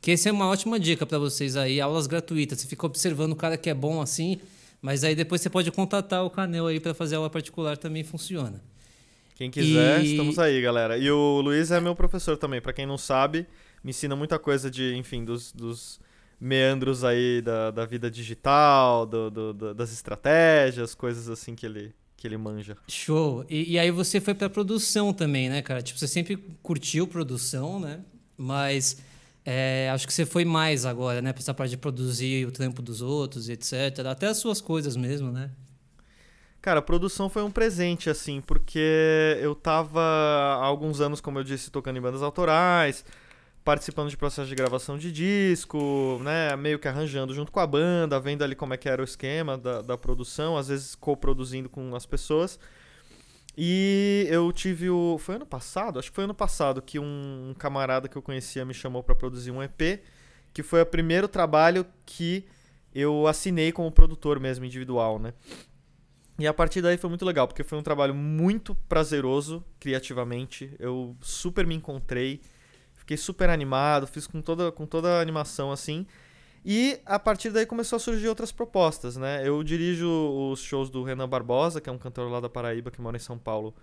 [0.00, 2.60] Que essa é uma ótima dica para vocês aí, aulas gratuitas.
[2.60, 4.38] Você fica observando o cara que é bom assim,
[4.82, 8.60] mas aí depois você pode contatar o Canel aí para fazer aula particular, também funciona.
[9.34, 10.12] Quem quiser, e...
[10.12, 10.98] estamos aí, galera.
[10.98, 13.46] E o Luiz é meu professor também, para quem não sabe,
[13.82, 15.98] me ensina muita coisa de, enfim, dos, dos
[16.40, 22.28] meandros aí da, da vida digital, do, do, das estratégias, coisas assim que ele, que
[22.28, 22.74] ele manja.
[22.88, 23.44] Show.
[23.50, 25.82] E, e aí você foi pra produção também, né, cara?
[25.82, 28.00] Tipo, você sempre curtiu produção, né?
[28.34, 28.96] Mas
[29.44, 31.34] é, acho que você foi mais agora, né?
[31.34, 34.06] Pra essa parte de produzir o trampo dos outros, etc.
[34.10, 35.50] Até as suas coisas mesmo, né?
[36.62, 41.44] Cara, a produção foi um presente, assim, porque eu tava há alguns anos, como eu
[41.44, 43.04] disse, tocando em bandas autorais,
[43.64, 48.20] participando de processo de gravação de disco, né, meio que arranjando junto com a banda,
[48.20, 51.94] vendo ali como é que era o esquema da, da produção, às vezes co-produzindo com
[51.96, 52.58] as pessoas.
[53.56, 55.16] E eu tive o.
[55.18, 55.98] Foi ano passado?
[55.98, 59.14] Acho que foi ano passado que um, um camarada que eu conhecia me chamou para
[59.14, 60.02] produzir um EP,
[60.52, 62.44] que foi o primeiro trabalho que
[62.92, 65.32] eu assinei como produtor mesmo, individual, né?
[66.36, 70.74] E a partir daí foi muito legal, porque foi um trabalho muito prazeroso criativamente.
[70.80, 72.40] Eu super me encontrei,
[73.04, 76.06] fiquei super animado, fiz com toda, com toda a animação assim.
[76.64, 79.46] E a partir daí começou a surgir outras propostas, né?
[79.46, 80.08] Eu dirijo
[80.50, 83.20] os shows do Renan Barbosa, que é um cantor lá da Paraíba que mora em
[83.20, 83.74] São Paulo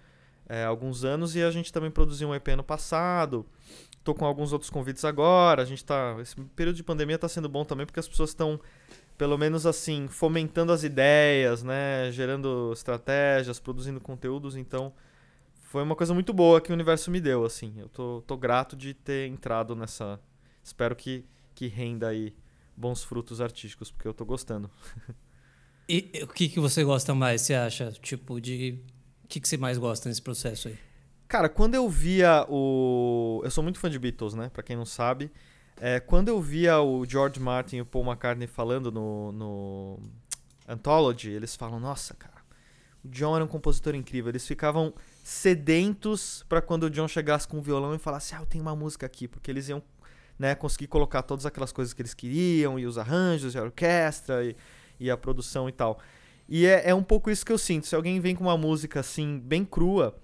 [0.49, 3.45] é, há alguns anos, e a gente também produziu um EP no passado.
[4.03, 5.62] Tô com alguns outros convites agora.
[5.62, 6.17] A gente tá.
[6.19, 8.60] Esse período de pandemia tá sendo bom também, porque as pessoas estão
[9.15, 12.12] pelo menos assim, fomentando as ideias, né?
[12.12, 14.55] Gerando estratégias, produzindo conteúdos.
[14.55, 14.91] Então,
[15.71, 17.73] foi uma coisa muito boa que o universo me deu, assim.
[17.77, 20.19] Eu tô, tô grato de ter entrado nessa.
[20.62, 21.23] Espero que,
[21.55, 22.36] que renda aí
[22.75, 24.69] bons frutos artísticos, porque eu tô gostando.
[25.88, 27.91] E o que, que você gosta mais, você acha?
[27.91, 28.79] Tipo, de.
[29.23, 30.77] O que, que você mais gosta nesse processo aí?
[31.27, 33.41] Cara, quando eu via o.
[33.43, 34.49] Eu sou muito fã de Beatles, né?
[34.49, 35.31] Pra quem não sabe.
[35.79, 39.99] É, quando eu via o George Martin e o Paul McCartney falando no, no
[40.67, 42.41] Anthology, eles falam: Nossa, cara,
[43.03, 44.29] o John era um compositor incrível.
[44.29, 48.45] Eles ficavam sedentos para quando o John chegasse com o violão e falasse: Ah, eu
[48.45, 49.81] tenho uma música aqui, porque eles iam
[50.38, 54.43] né, conseguir colocar todas aquelas coisas que eles queriam, e os arranjos, e a orquestra,
[54.43, 54.55] e,
[54.99, 55.99] e a produção e tal.
[56.49, 57.88] E é, é um pouco isso que eu sinto.
[57.88, 60.19] Se alguém vem com uma música assim, bem crua,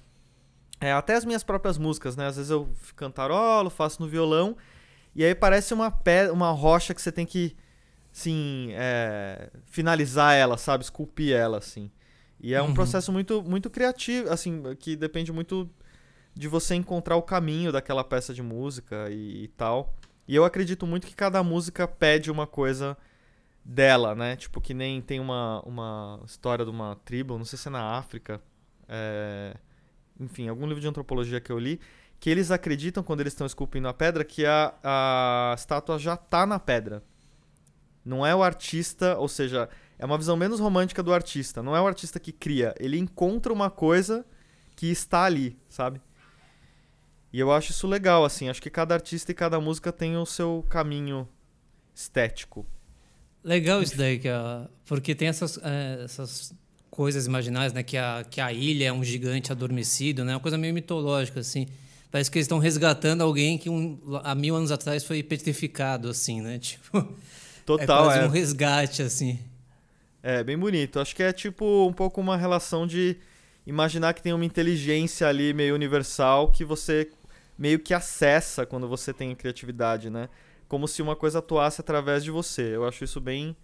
[0.80, 2.28] é, até as minhas próprias músicas, né?
[2.28, 4.58] Às vezes eu cantarolo, faço no violão.
[5.16, 7.56] E aí parece uma, pedra, uma rocha que você tem que,
[8.14, 10.84] assim, é, finalizar ela, sabe?
[10.84, 11.90] Esculpir ela, assim.
[12.40, 12.74] E é um uhum.
[12.74, 15.70] processo muito, muito criativo, assim, que depende muito
[16.36, 19.96] de você encontrar o caminho daquela peça de música e, e, tal.
[20.28, 22.96] E eu acredito muito que cada música pede uma coisa
[23.66, 24.36] dela, né?
[24.36, 27.98] Tipo, que nem tem uma, uma história de uma tribo, não sei se é na
[27.98, 28.40] África,
[28.88, 29.56] é...
[30.20, 31.80] enfim, algum livro de antropologia que eu li,
[32.20, 36.46] que eles acreditam, quando eles estão esculpindo a pedra, que a, a estátua já está
[36.46, 37.04] na pedra.
[38.06, 41.64] Não é o artista, ou seja, é uma visão menos romântica do artista.
[41.64, 44.26] Não é o artista que cria, ele encontra uma coisa
[44.76, 46.00] que está ali, sabe?
[47.34, 48.48] E eu acho isso legal, assim.
[48.50, 51.28] Acho que cada artista e cada música tem o seu caminho
[51.94, 52.66] estético.
[53.44, 56.54] Legal isso daí, que a, porque tem essas, é, essas
[56.90, 57.84] coisas imaginais, né?
[57.84, 60.34] Que a, que a ilha é um gigante adormecido, né?
[60.34, 61.68] Uma coisa meio mitológica, assim.
[62.10, 66.42] Parece que eles estão resgatando alguém que um, há mil anos atrás foi petrificado, assim,
[66.42, 66.58] né?
[66.60, 67.08] Tipo,
[67.66, 68.26] Total, é quase é.
[68.26, 69.40] um resgate, assim.
[70.22, 71.00] É, bem bonito.
[71.00, 73.18] Acho que é tipo um pouco uma relação de
[73.66, 77.10] imaginar que tem uma inteligência ali meio universal que você
[77.58, 80.30] meio que acessa quando você tem criatividade, né?
[80.68, 82.76] Como se uma coisa atuasse através de você.
[82.76, 83.56] Eu acho isso bem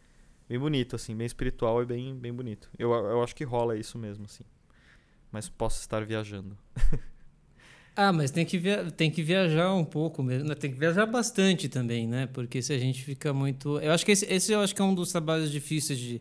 [0.47, 2.69] bem bonito, assim, bem espiritual e bem, bem bonito.
[2.77, 4.43] Eu, eu acho que rola isso mesmo, assim.
[5.31, 6.57] Mas posso estar viajando.
[7.95, 10.55] Ah, mas tem que, via tem que viajar um pouco mesmo, né?
[10.55, 12.25] tem que viajar bastante também, né?
[12.25, 13.77] Porque se a gente fica muito.
[13.79, 16.19] Eu acho que esse, esse eu acho que é um dos trabalhos difíceis de,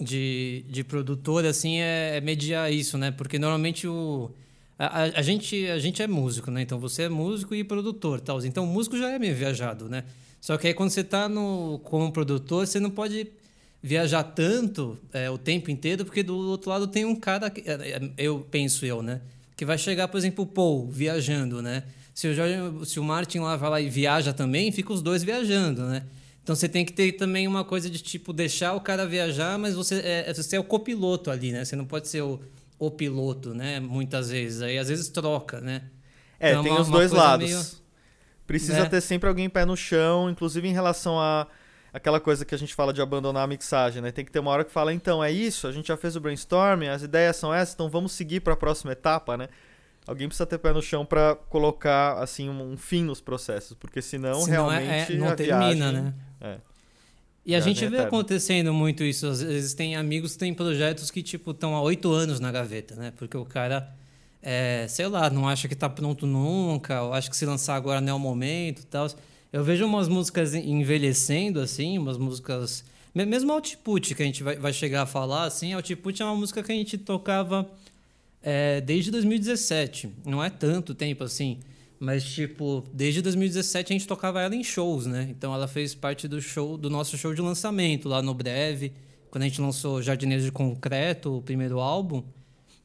[0.00, 3.10] de, de produtor, assim, é, é mediar isso, né?
[3.10, 4.30] Porque normalmente o.
[4.78, 6.62] A, a, gente, a gente é músico, né?
[6.62, 8.44] Então você é músico e produtor, tal.
[8.44, 10.04] Então o músico já é meio viajado, né?
[10.40, 13.26] Só que aí quando você está no, como produtor, você não pode
[13.82, 17.72] viajar tanto é, o tempo inteiro, porque do outro lado tem um cara, que, é,
[17.72, 19.20] é, eu penso eu, né?
[19.56, 21.82] que vai chegar, por exemplo, o Paul viajando, né?
[22.14, 22.54] Se o, Jorge,
[22.84, 26.02] se o Martin lá vai lá e viaja também, fica os dois viajando, né?
[26.46, 29.74] Então você tem que ter também uma coisa de tipo deixar o cara viajar, mas
[29.74, 31.64] você é, você é o copiloto ali, né?
[31.64, 32.38] Você não pode ser o,
[32.78, 33.80] o piloto, né?
[33.80, 34.62] Muitas vezes.
[34.62, 35.82] Aí às vezes troca, né?
[36.38, 37.44] É, Então, tem uma- os dois lados.
[37.50, 37.64] meio-
[38.46, 38.88] Precisa né?
[38.88, 41.48] ter sempre alguém pé no chão, inclusive em relação a
[41.92, 44.12] aquela coisa que a gente fala de abandonar a mixagem, né?
[44.12, 46.20] Tem que ter uma hora que fala, então, é isso, a gente já fez o
[46.20, 49.48] brainstorming, as ideias são essas, então vamos seguir para a próxima etapa, né?
[50.06, 54.40] Alguém precisa ter pé no chão para colocar assim um, fim nos processos, porque senão,
[54.42, 56.14] Senão é- realmente é- não a termina, viagem- né?
[56.40, 56.56] É.
[57.44, 58.04] E a gente vê eterna.
[58.06, 59.26] acontecendo muito isso.
[59.26, 62.94] Às vezes tem amigos que têm projetos que, tipo, estão há oito anos na gaveta,
[62.96, 63.12] né?
[63.16, 63.88] Porque o cara,
[64.42, 68.00] é, sei lá, não acha que tá pronto nunca, ou acha que se lançar agora
[68.00, 69.08] não é o momento e tal.
[69.52, 72.84] Eu vejo umas músicas envelhecendo, assim, umas músicas...
[73.14, 76.34] me- Mesmo Output, que a gente vai, vai chegar a falar, assim, Output é uma
[76.34, 77.68] música que a gente tocava
[78.48, 80.08] é, desde 2017.
[80.24, 81.58] Não é tanto tempo, assim...
[81.98, 85.26] Mas, tipo, desde 2017 a gente tocava ela em shows, né?
[85.30, 88.92] Então ela fez parte do show, do nosso show de lançamento lá no Breve.
[89.30, 92.22] Quando a gente lançou Jardineiros de Concreto, o primeiro álbum,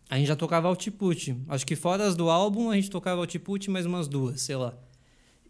[0.10, 1.36] a gente já tocava Output.
[1.50, 4.74] Acho que fora as do álbum, a gente tocava Output mais umas duas, sei lá.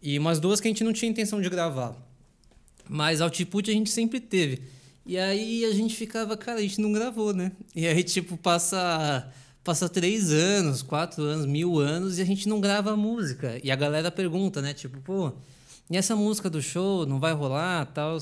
[0.02, 1.96] E umas duas que a gente não tinha intenção de gravar.
[2.88, 4.62] Mas Output a gente sempre teve.
[5.06, 7.52] E aí a gente ficava, cara, a gente não gravou, né?
[7.76, 9.32] E aí, tipo, passa,
[9.64, 13.60] passa três anos, quatro anos, mil anos e a gente não grava música.
[13.62, 14.74] E a galera pergunta, né?
[14.74, 15.32] Tipo, pô,
[15.90, 18.18] e essa música do show não vai rolar, tal.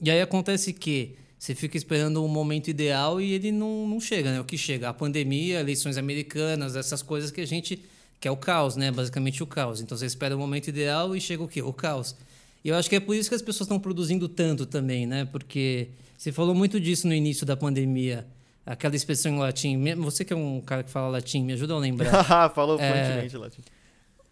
[0.00, 4.32] E aí acontece que você fica esperando o momento ideal e ele não, não chega,
[4.32, 4.40] né?
[4.40, 4.88] O que chega?
[4.88, 7.82] A pandemia, eleições americanas, essas coisas que a gente.
[8.20, 8.90] que é o caos, né?
[8.90, 9.80] Basicamente o caos.
[9.80, 11.62] Então você espera o momento ideal e chega o quê?
[11.62, 12.16] O caos.
[12.64, 15.24] E eu acho que é por isso que as pessoas estão produzindo tanto também, né?
[15.24, 18.24] Porque você falou muito disso no início da pandemia.
[18.64, 19.82] Aquela expressão em latim.
[19.96, 22.50] Você que é um cara que fala latim, me ajuda a lembrar.
[22.54, 22.88] Falou É.
[22.92, 23.62] fluentemente, Latim.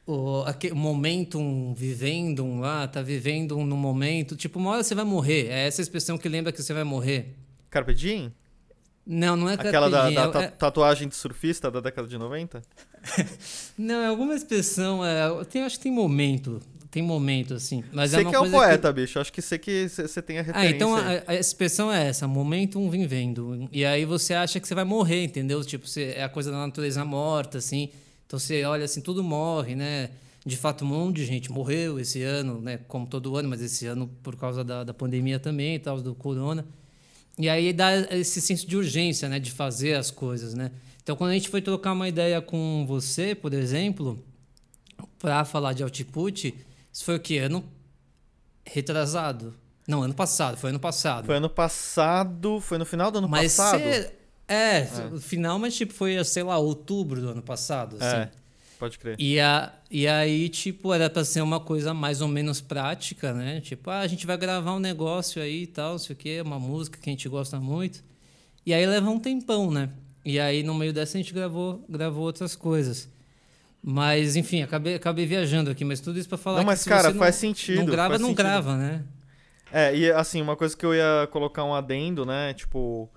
[0.06, 4.36] o aque- momentum vivendum lá, tá vivendo no momento.
[4.36, 5.48] Tipo, uma hora você vai morrer.
[5.48, 7.34] É essa expressão que lembra que você vai morrer.
[7.68, 8.32] Carpe Diem?
[9.06, 12.16] Não, não é Aquela da, carpe da ta- é- tatuagem de surfista da década de
[12.16, 12.62] 90?
[13.76, 15.04] Não, é alguma expressão.
[15.04, 16.60] É, tem, acho que tem momento.
[16.90, 17.84] Tem momento, assim.
[17.92, 19.20] Mas Você é que é o poeta, bicho.
[19.20, 20.74] Acho que você que você tem a Ah, referência.
[20.74, 21.18] então aí.
[21.18, 23.68] a, a expressão é essa, momentum vivendo.
[23.70, 25.64] E aí você acha que você vai morrer, entendeu?
[25.64, 27.90] Tipo, você, é a coisa da natureza morta, assim.
[28.26, 30.10] Então você olha assim, tudo morre, né?
[30.44, 32.80] De fato, um monte de gente morreu esse ano, né?
[32.88, 36.14] Como todo ano, mas esse ano por causa da, da pandemia também e tal, do
[36.14, 36.64] corona.
[37.38, 39.38] E aí dá esse senso de urgência, né?
[39.38, 40.72] De fazer as coisas, né?
[41.02, 44.18] Então, quando a gente foi trocar uma ideia com você, por exemplo,
[45.18, 46.54] para falar de output,
[46.92, 47.38] isso foi o quê?
[47.38, 47.64] Ano
[48.66, 49.54] retrasado.
[49.86, 51.26] Não, ano passado, foi ano passado.
[51.26, 53.80] Foi ano passado, foi no final do ano mas passado?
[53.82, 54.12] cê-
[54.46, 58.16] é, o final, mas tipo, foi, sei lá, outubro do ano passado, assim.
[58.16, 58.30] É,
[58.78, 59.16] pode crer.
[59.18, 63.60] E, a, e aí, tipo, era pra ser uma coisa mais ou menos prática, né?
[63.60, 66.58] Tipo, ah, a gente vai gravar um negócio aí e tal, sei o quê, uma
[66.58, 68.02] música que a gente gosta muito.
[68.66, 69.88] E aí leva um tempão, né?
[70.24, 73.08] E aí, no meio dessa, a gente gravou, gravou outras coisas.
[73.82, 76.88] Mas, enfim, acabei, acabei viajando aqui, mas tudo isso pra falar Não, que mas, se
[76.88, 78.36] cara, faz não, sentido, Não grava, não sentido.
[78.36, 79.02] grava, né?
[79.72, 82.52] É, e assim, uma coisa que eu ia colocar um adendo, né?
[82.52, 83.08] Tipo,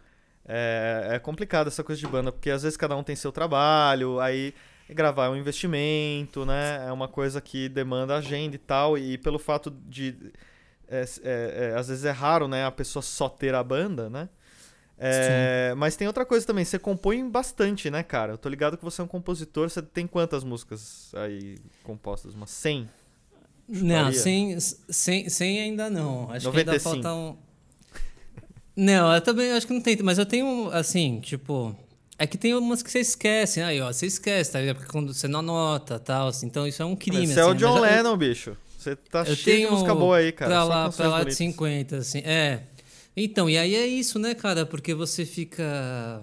[0.45, 4.19] é, é complicado essa coisa de banda, porque às vezes cada um tem seu trabalho,
[4.19, 4.53] aí
[4.89, 6.85] gravar é um investimento, né?
[6.87, 10.15] É uma coisa que demanda agenda e tal, e pelo fato de.
[10.87, 12.65] é, é, é, às vezes é raro, né?
[12.65, 14.29] A pessoa só ter a banda, né?
[15.05, 18.33] É, mas tem outra coisa também, você compõe bastante, né, cara?
[18.33, 22.33] Eu tô ligado que você é um compositor, você tem quantas músicas aí compostas?
[22.33, 22.89] Umas 100?
[23.67, 24.19] Não, Chutaria.
[24.19, 26.29] 100, 100, 100 ainda não.
[26.31, 26.69] Acho que 95.
[26.69, 27.35] ainda falta um.
[28.75, 29.97] Não, eu também acho que não tem.
[30.03, 31.75] Mas eu tenho, assim, tipo.
[32.17, 33.61] É que tem umas que você esquece.
[33.61, 34.59] Aí, ó, você esquece, tá?
[34.59, 34.77] ligado?
[34.77, 36.27] Porque quando você não anota tal.
[36.27, 37.25] Assim, então isso é um crime.
[37.27, 38.57] Você é o assim, John mas eu- Lennon, bicho.
[38.77, 40.51] Você tá Eu cheio tenho de música boa aí, cara.
[40.51, 41.37] Pra lá, pra lá de bonitas.
[41.37, 42.19] 50, assim.
[42.19, 42.63] É.
[43.15, 44.65] Então, e aí é isso, né, cara?
[44.65, 46.21] Porque você fica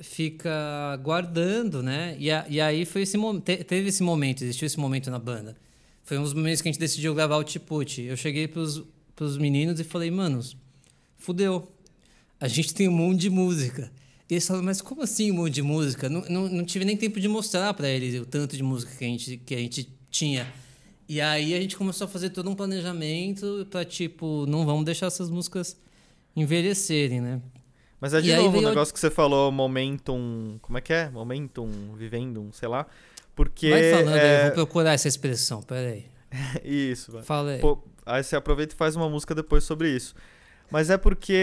[0.00, 2.16] fica guardando, né?
[2.18, 5.56] E, a- e aí foi esse momento, teve esse momento, existiu esse momento na banda.
[6.02, 8.02] Foi um dos momentos que a gente decidiu gravar o Tiput.
[8.02, 8.82] Eu cheguei pros,
[9.14, 10.56] pros meninos e falei, manos,
[11.16, 11.70] fudeu.
[12.40, 13.90] A gente tem um monte de música.
[14.28, 16.08] E eles falaram, mas como assim um monte de música?
[16.08, 19.04] Não, não, não tive nem tempo de mostrar para eles o tanto de música que
[19.04, 20.52] a gente, que a gente tinha.
[21.08, 25.06] E aí a gente começou a fazer todo um planejamento para tipo, não vamos deixar
[25.06, 25.76] essas músicas
[26.36, 27.40] envelhecerem, né?
[28.00, 30.58] Mas é de E aí novo o negócio que você falou, momentum.
[30.60, 31.08] Como é que é?
[31.08, 32.86] Momentum, vivendum, sei lá.
[33.34, 33.70] Porque.
[33.70, 34.44] Vai falando aí, eu é...
[34.44, 36.06] vou procurar essa expressão, peraí.
[36.62, 37.22] Isso, vai.
[37.22, 37.60] Fala aí.
[37.60, 40.14] Pô, aí você aproveita e faz uma música depois sobre isso.
[40.70, 41.34] Mas é porque.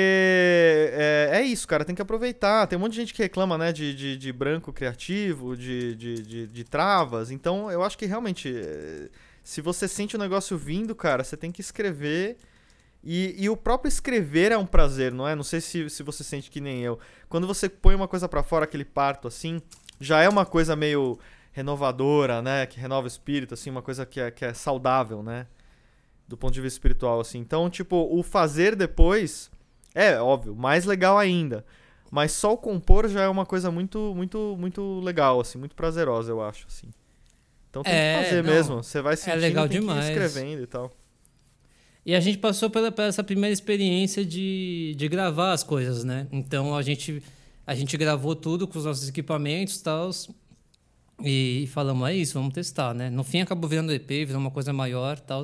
[0.93, 2.67] É, é isso, cara, tem que aproveitar.
[2.67, 6.21] Tem um monte de gente que reclama, né, de, de, de branco criativo, de, de,
[6.21, 7.32] de, de travas.
[7.32, 8.54] Então eu acho que realmente.
[8.54, 9.10] é,
[9.43, 12.38] Se você sente o negócio vindo, cara, você tem que escrever.
[13.03, 15.35] E, e o próprio escrever é um prazer, não é?
[15.35, 16.99] Não sei se, se você sente que nem eu.
[17.27, 19.61] Quando você põe uma coisa pra fora, aquele parto assim,
[19.99, 21.19] já é uma coisa meio
[21.51, 22.65] renovadora, né?
[22.65, 25.47] Que renova o espírito, assim, uma coisa que é, que é saudável, né?
[26.27, 27.39] Do ponto de vista espiritual, assim.
[27.39, 29.49] Então, tipo, o fazer depois
[29.93, 31.65] é, óbvio, mais legal ainda.
[32.09, 36.31] Mas só o compor já é uma coisa muito, muito, muito legal, assim, muito prazerosa,
[36.31, 36.89] eu acho, assim.
[37.69, 38.83] Então tem é, que fazer não, mesmo.
[38.83, 40.09] Você vai sentindo, é legal demais.
[40.09, 40.91] escrevendo e tal.
[42.05, 46.27] E a gente passou pela, pela, essa primeira experiência de, de gravar as coisas, né?
[46.31, 47.21] Então a gente,
[47.65, 50.09] a gente gravou tudo com os nossos equipamentos e tal.
[51.23, 53.09] E falamos, é isso, vamos testar, né?
[53.09, 55.43] No fim acabou virando EP, virou uma coisa maior e tal.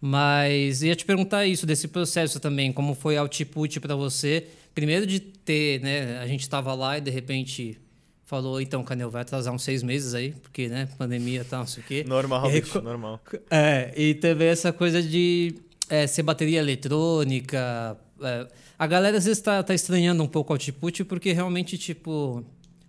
[0.00, 4.46] Mas ia te perguntar isso, desse processo também, como foi output para você?
[4.74, 6.18] Primeiro de ter, né?
[6.18, 7.78] A gente estava lá e de repente
[8.24, 11.66] falou, então, Canel, vai atrasar uns seis meses aí, porque, né, pandemia e tal, não
[11.66, 12.04] sei o quê.
[12.06, 13.20] Normal, aí, bicho, normal.
[13.50, 15.54] É, e teve essa coisa de
[15.92, 17.98] é, ser bateria eletrônica.
[18.22, 18.46] É,
[18.78, 22.42] a galera às vezes está tá estranhando um pouco o output, porque realmente, tipo,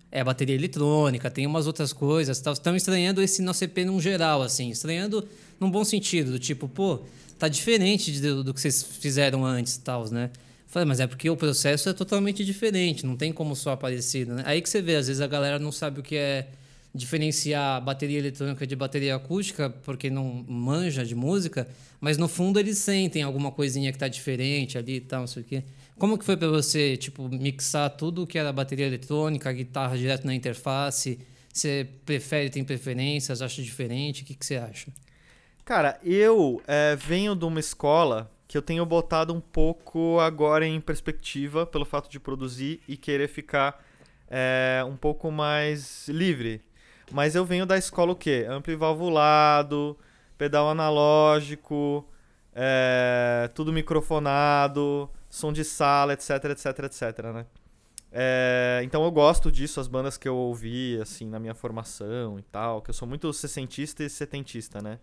[0.10, 2.42] é bateria eletrônica, tem umas outras coisas.
[2.42, 5.28] Estão estranhando esse nosso EP num geral, assim, estranhando
[5.60, 7.02] num bom sentido, do tipo, pô,
[7.38, 10.30] tá diferente de, do que vocês fizeram antes e tal, né?
[10.68, 14.44] Falei, mas é porque o processo é totalmente diferente, não tem como só parecido, né?
[14.46, 16.48] Aí que você vê, às vezes a galera não sabe o que é
[16.94, 21.68] diferenciar bateria eletrônica de bateria acústica, porque não manja de música,
[22.00, 25.42] mas no fundo eles sentem alguma coisinha que tá diferente ali e tal, não sei
[25.42, 25.64] o quê.
[25.98, 30.36] Como que foi para você, tipo, mixar tudo que era bateria eletrônica, guitarra direto na
[30.36, 31.20] interface?
[31.52, 34.24] Você prefere, tem preferências, acha diferente?
[34.24, 34.92] O que, que você acha?
[35.64, 40.80] Cara, eu é, venho de uma escola que eu tenho botado um pouco agora em
[40.82, 43.84] perspectiva pelo fato de produzir e querer ficar
[44.30, 46.62] é, um pouco mais livre.
[47.12, 48.46] Mas eu venho da escola o quê?
[48.50, 49.98] Amplivalvulado,
[50.38, 52.08] pedal analógico,
[52.54, 57.46] é, tudo microfonado, som de sala, etc, etc, etc, né?
[58.16, 62.44] É, então eu gosto disso, as bandas que eu ouvi, assim, na minha formação e
[62.44, 65.00] tal, que eu sou muito sessentista e setentista, né?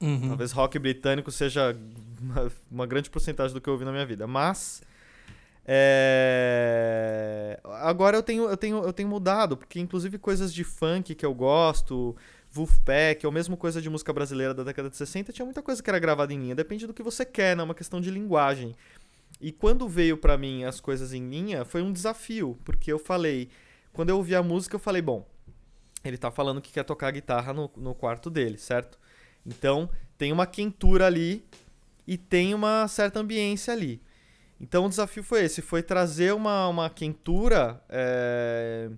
[0.00, 0.28] Uhum.
[0.28, 1.76] Talvez rock britânico seja
[2.20, 4.26] uma, uma, grande porcentagem do que eu ouvi na minha vida.
[4.26, 4.82] Mas.
[5.64, 7.58] É...
[7.82, 11.34] Agora eu tenho, eu, tenho, eu tenho mudado, porque inclusive coisas de funk que eu
[11.34, 12.16] gosto,
[12.52, 15.88] Wolfpack, ou mesmo coisa de música brasileira da década de 60, tinha muita coisa que
[15.88, 16.54] era gravada em linha.
[16.54, 17.62] Depende do que você quer, né?
[17.62, 18.74] É uma questão de linguagem.
[19.40, 23.48] E quando veio para mim as coisas em linha, foi um desafio, porque eu falei.
[23.92, 25.26] Quando eu ouvi a música, eu falei, bom,
[26.04, 28.98] ele tá falando que quer tocar guitarra no, no quarto dele, certo?
[29.44, 31.44] Então, tem uma quentura ali
[32.06, 34.00] e tem uma certa ambiência ali.
[34.60, 38.90] Então, o desafio foi esse: foi trazer uma, uma quentura é,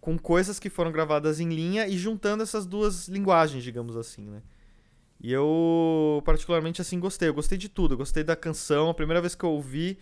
[0.00, 4.42] com coisas que foram gravadas em linha e juntando essas duas linguagens, digamos assim, né?
[5.20, 7.28] E eu, particularmente, assim, gostei.
[7.28, 7.94] Eu gostei de tudo.
[7.94, 8.88] Eu gostei da canção.
[8.88, 9.98] A primeira vez que eu ouvi,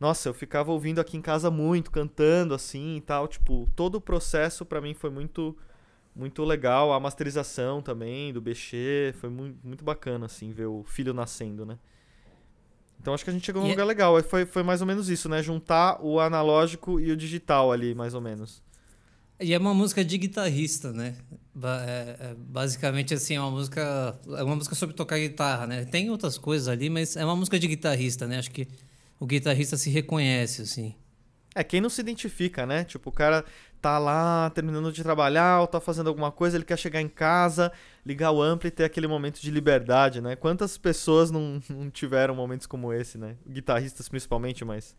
[0.00, 3.28] nossa, eu ficava ouvindo aqui em casa muito, cantando assim e tal.
[3.28, 5.56] Tipo, todo o processo para mim foi muito
[6.14, 6.92] muito legal.
[6.92, 11.78] A masterização também do Bexê foi muito, muito bacana, assim, ver o filho nascendo, né?
[13.00, 14.22] Então acho que a gente chegou num e é lugar legal.
[14.22, 15.42] Foi, foi mais ou menos isso, né?
[15.42, 18.62] Juntar o analógico e o digital ali, mais ou menos.
[19.38, 21.14] E é uma música de guitarrista, né?
[21.62, 24.18] É, é, basicamente, assim, é uma música.
[24.36, 25.84] É uma música sobre tocar guitarra, né?
[25.84, 28.38] Tem outras coisas ali, mas é uma música de guitarrista, né?
[28.38, 28.66] Acho que
[29.20, 30.94] o guitarrista se reconhece, assim.
[31.54, 32.84] É, quem não se identifica, né?
[32.84, 33.44] Tipo, o cara
[33.80, 37.72] tá lá terminando de trabalhar ou tá fazendo alguma coisa, ele quer chegar em casa,
[38.04, 40.36] ligar o ampli e ter aquele momento de liberdade, né?
[40.36, 43.36] Quantas pessoas não, não tiveram momentos como esse, né?
[43.48, 44.96] Guitarristas principalmente, mas.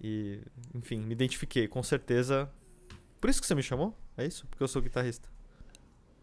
[0.00, 0.40] E,
[0.74, 2.50] enfim, me identifiquei, com certeza.
[3.20, 3.94] Por isso que você me chamou?
[4.16, 4.46] É isso?
[4.46, 5.28] Porque eu sou guitarrista.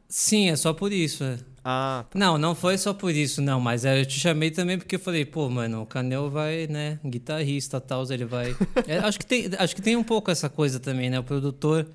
[0.08, 1.24] Sim, é só por isso.
[1.24, 1.38] É.
[1.64, 2.06] Ah.
[2.10, 2.18] Tá.
[2.18, 3.60] Não, não foi só por isso, não.
[3.60, 7.82] Mas eu te chamei também porque eu falei, pô, mano, o Canel vai, né, guitarrista
[7.82, 8.56] tal, ele vai.
[8.88, 11.20] é, acho, que tem, acho que tem um pouco essa coisa também, né?
[11.20, 11.86] O produtor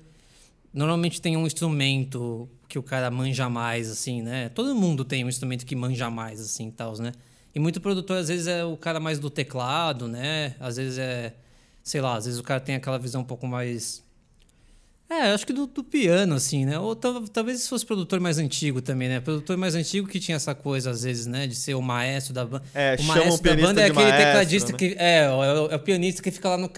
[0.71, 4.49] normalmente tem um instrumento que o cara manja mais, assim, né?
[4.49, 7.11] Todo mundo tem um instrumento que manja mais, assim, tal, né?
[7.55, 10.55] E muito produtor, às vezes, é o cara mais do teclado, né?
[10.59, 11.35] Às vezes é,
[11.83, 14.03] sei lá, às vezes o cara tem aquela visão um pouco mais
[15.19, 16.79] é, acho que do, do, piano, assim, né?
[16.79, 19.19] Ou talvez se fosse produtor mais antigo também, né?
[19.19, 21.47] Produtor mais antigo que tinha essa coisa, às vezes, né?
[21.47, 22.63] De ser o maestro da banda.
[22.73, 24.77] É, o maestro o da banda é aquele maestro, tecladista né?
[24.77, 24.95] que.
[24.97, 26.69] É, é o, é, o, pianista que fica lá no.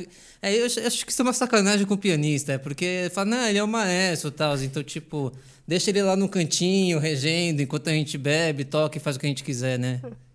[0.42, 3.48] É, eu acho que isso é uma sacanagem com o pianista, é porque fala, não,
[3.48, 4.56] ele é o maestro e tal.
[4.58, 5.32] Então, tipo,
[5.68, 9.26] deixa ele lá no cantinho, regendo, enquanto a gente bebe, toca e faz o que
[9.26, 10.02] a gente quiser, né?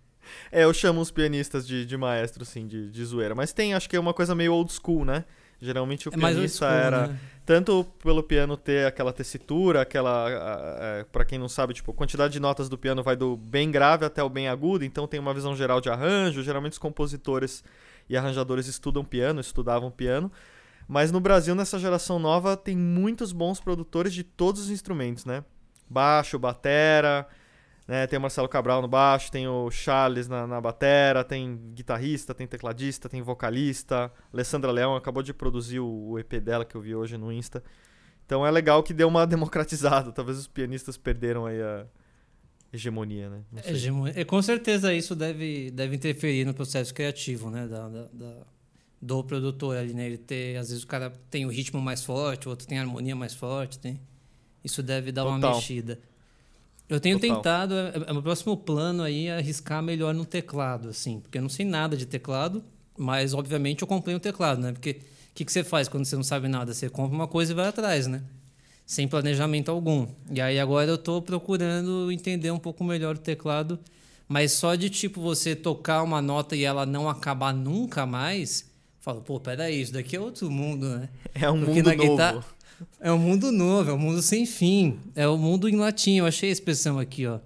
[0.51, 3.33] É, eu chamo os pianistas de, de maestro, assim, de, de zoeira.
[3.33, 5.23] Mas tem, acho que é uma coisa meio old school, né?
[5.61, 7.07] Geralmente o é pianista school, era.
[7.07, 7.19] Né?
[7.51, 10.25] Tanto pelo piano ter aquela tessitura, aquela.
[10.79, 13.69] É, para quem não sabe, tipo, a quantidade de notas do piano vai do bem
[13.69, 16.41] grave até o bem agudo, então tem uma visão geral de arranjo.
[16.43, 17.61] Geralmente os compositores
[18.09, 20.31] e arranjadores estudam piano, estudavam piano.
[20.87, 25.43] Mas no Brasil, nessa geração nova, tem muitos bons produtores de todos os instrumentos, né?
[25.89, 27.27] Baixo, batera,
[27.87, 28.07] né?
[28.07, 32.47] Tem o Marcelo Cabral no baixo, tem o Charles na, na batera, tem guitarrista, tem
[32.47, 34.11] tecladista, tem vocalista.
[34.33, 37.63] Alessandra Leão acabou de produzir o, o EP dela que eu vi hoje no Insta.
[38.25, 40.11] Então é legal que deu uma democratizada.
[40.11, 41.85] Talvez os pianistas perderam aí a
[42.71, 43.43] hegemonia, né?
[43.65, 44.19] Hegemonia.
[44.19, 47.67] E com certeza isso deve, deve interferir no processo criativo, né?
[47.67, 48.37] Da, da, da,
[49.01, 50.05] do produtor ali, né?
[50.05, 52.81] Ele ter, às vezes o cara tem o ritmo mais forte, o outro tem a
[52.81, 53.99] harmonia mais forte, tem.
[54.63, 55.37] Isso deve dar Total.
[55.37, 55.99] uma mexida.
[56.91, 57.37] Eu tenho Total.
[57.37, 61.41] tentado, é, é, meu próximo plano aí é arriscar melhor no teclado, assim, porque eu
[61.41, 62.61] não sei nada de teclado,
[62.97, 64.73] mas obviamente eu comprei um teclado, né?
[64.73, 66.73] Porque o que, que você faz quando você não sabe nada?
[66.73, 68.21] Você compra uma coisa e vai atrás, né?
[68.85, 70.05] Sem planejamento algum.
[70.29, 73.79] E aí agora eu estou procurando entender um pouco melhor o teclado,
[74.27, 78.69] mas só de tipo você tocar uma nota e ela não acabar nunca mais,
[79.01, 81.09] falo, pô, peraí, isso daqui é outro mundo, né?
[81.35, 82.11] É um Porque mundo novo.
[82.11, 82.45] Guitarra,
[82.99, 84.99] é um mundo novo, é um mundo sem fim.
[85.15, 87.39] É o um mundo em latim, eu achei a expressão aqui, ó.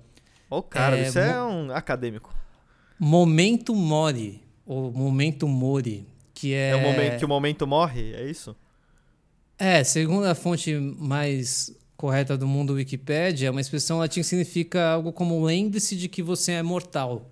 [0.50, 2.34] Ô, oh, cara, é, isso é um acadêmico.
[3.00, 6.72] Momento mori, ou momento mori que é...
[6.72, 8.56] é o momento que o momento morre, é isso?
[9.58, 15.14] É, segundo a fonte mais correta do mundo Wikipedia, uma expressão latim que significa algo
[15.14, 17.32] como lembre-se de que você é mortal.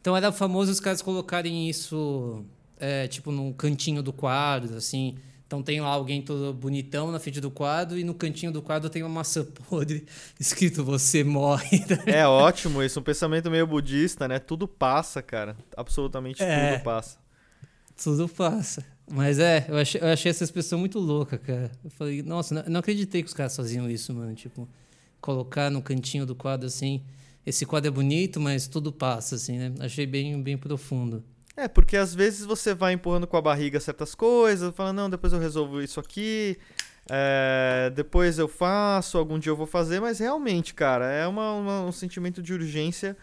[0.00, 2.44] Então era famoso os caras colocarem isso,
[2.82, 5.16] é, tipo, num cantinho do quadro, assim.
[5.46, 8.90] Então tem lá alguém todo bonitão na frente do quadro e no cantinho do quadro
[8.90, 10.04] tem uma maçã podre
[10.40, 11.84] escrito você morre.
[12.06, 14.40] É ótimo isso, um pensamento meio budista, né?
[14.40, 15.56] Tudo passa, cara.
[15.76, 16.72] Absolutamente é.
[16.72, 17.18] tudo passa.
[18.02, 18.84] Tudo passa.
[19.08, 21.70] Mas é, eu achei, eu achei essa expressão muito louca, cara.
[21.84, 24.34] Eu falei, nossa, não, não acreditei que os caras faziam isso, mano.
[24.34, 24.68] Tipo,
[25.20, 27.02] colocar no cantinho do quadro assim.
[27.44, 29.72] Esse quadro é bonito, mas tudo passa, assim, né?
[29.80, 31.22] Achei bem, bem profundo.
[31.56, 35.32] É, porque às vezes você vai empurrando com a barriga certas coisas, fala, não, depois
[35.32, 36.58] eu resolvo isso aqui,
[37.10, 41.82] é, depois eu faço, algum dia eu vou fazer, mas realmente, cara, é uma, uma
[41.82, 43.16] um sentimento de urgência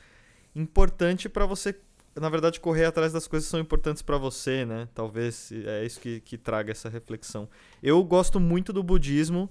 [0.56, 1.76] importante para você
[2.16, 4.88] na verdade, correr atrás das coisas que são importantes para você, né?
[4.94, 7.48] Talvez é isso que, que traga essa reflexão.
[7.82, 9.50] Eu gosto muito do budismo,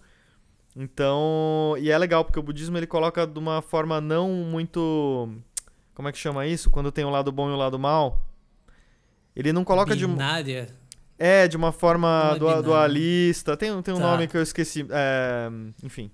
[0.77, 1.75] então.
[1.79, 5.29] E é legal, porque o budismo ele coloca de uma forma não muito.
[5.95, 6.71] Como é que chama isso?
[6.71, 8.28] Quando tem o um lado bom e o um lado mal.
[9.39, 10.67] Ele não coloca Binária.
[10.67, 10.75] de.
[11.17, 13.57] É, de uma forma é dualista.
[13.57, 14.03] Tem, tem um tá.
[14.03, 14.85] nome que eu esqueci.
[14.91, 15.49] É,
[15.83, 16.11] enfim.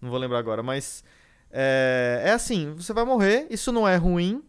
[0.00, 1.04] Não vou lembrar agora, mas.
[1.52, 4.42] É, é assim, você vai morrer, isso não é ruim,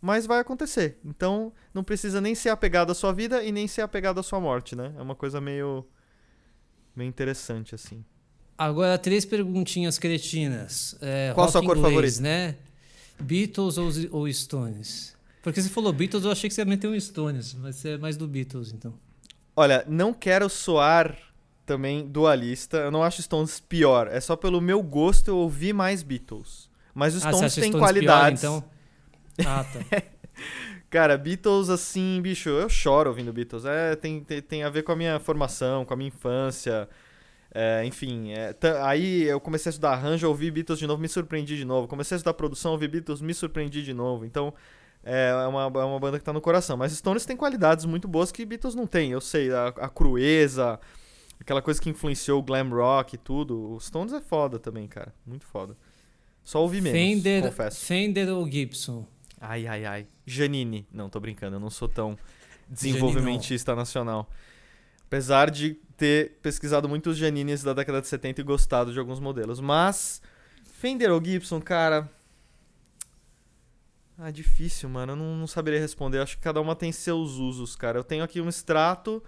[0.00, 0.98] mas vai acontecer.
[1.04, 4.40] Então, não precisa nem ser apegado à sua vida e nem ser apegado à sua
[4.40, 4.92] morte, né?
[4.96, 5.84] É uma coisa meio
[6.94, 8.04] meio interessante assim.
[8.56, 10.96] Agora três perguntinhas cretinas.
[11.00, 12.20] É, Qual a sua cor inglês, favorita?
[12.20, 12.56] Né?
[13.20, 15.16] Beatles ou, ou Stones?
[15.42, 17.98] Porque você falou Beatles, eu achei que você ia meter um Stones, mas você é
[17.98, 18.94] mais do Beatles, então.
[19.56, 21.18] Olha, não quero soar
[21.66, 22.78] também dualista.
[22.78, 24.06] Eu não acho Stones pior.
[24.06, 26.70] É só pelo meu gosto eu ouvir mais Beatles.
[26.94, 28.40] Mas os ah, Stones têm qualidades.
[28.40, 28.70] Pior, então?
[29.46, 30.02] Ah, tá.
[30.88, 33.64] Cara, Beatles, assim, bicho, eu choro ouvindo Beatles.
[33.64, 36.88] É, tem, tem, tem a ver com a minha formação, com a minha infância.
[37.54, 41.56] É, enfim, é, aí eu comecei a estudar arranjo, ouvi Beatles de novo, me surpreendi
[41.56, 41.88] de novo.
[41.88, 44.24] Comecei a estudar produção, ouvi Beatles, me surpreendi de novo.
[44.24, 44.52] Então,
[45.04, 46.76] é, é uma, é uma banda que tá no coração.
[46.76, 49.10] Mas Stones tem qualidades muito boas que Beatles não tem.
[49.10, 50.78] Eu sei, a, a crueza,
[51.40, 53.74] aquela coisa que influenciou o glam rock e tudo.
[53.74, 55.12] Os Stones é foda também, cara.
[55.26, 55.76] Muito foda.
[56.44, 57.84] Só ouvi menos, Fender, confesso.
[57.84, 59.06] Fender ou Gibson?
[59.40, 60.06] Ai, ai, ai.
[60.26, 60.86] Janine.
[60.92, 62.16] Não, tô brincando, eu não sou tão
[62.68, 64.28] desenvolvimentista nacional.
[65.06, 69.60] Apesar de ter pesquisado muitos Janines da década de 70 e gostado de alguns modelos.
[69.60, 70.22] Mas,
[70.64, 72.10] Fender ou Gibson, cara.
[74.24, 75.12] Ah, difícil, mano.
[75.12, 76.18] Eu não, não saberia responder.
[76.18, 77.98] Eu acho que cada uma tem seus usos, cara.
[77.98, 79.20] Eu tenho aqui um Strato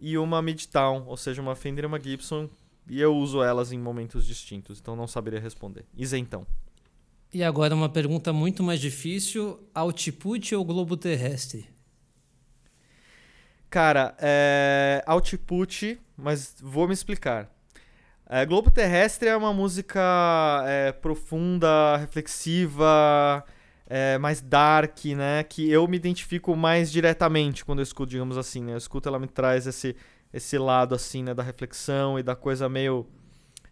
[0.00, 2.50] e uma Midtown, ou seja, uma Fender e uma Gibson.
[2.88, 5.84] E eu uso elas em momentos distintos, então não saberia responder.
[5.96, 6.44] Isentão.
[7.32, 11.68] E agora uma pergunta muito mais difícil: output ou globo terrestre?
[13.70, 15.04] Cara, é...
[15.06, 17.48] output, mas vou me explicar.
[18.28, 23.44] É, globo terrestre é uma música é, profunda, reflexiva,
[23.94, 25.42] é, mais dark, né?
[25.44, 28.72] Que eu me identifico mais diretamente quando eu escuto, digamos assim, né?
[28.72, 29.94] Eu escuto, ela me traz esse,
[30.32, 31.34] esse lado, assim, né?
[31.34, 33.06] Da reflexão e da coisa meio...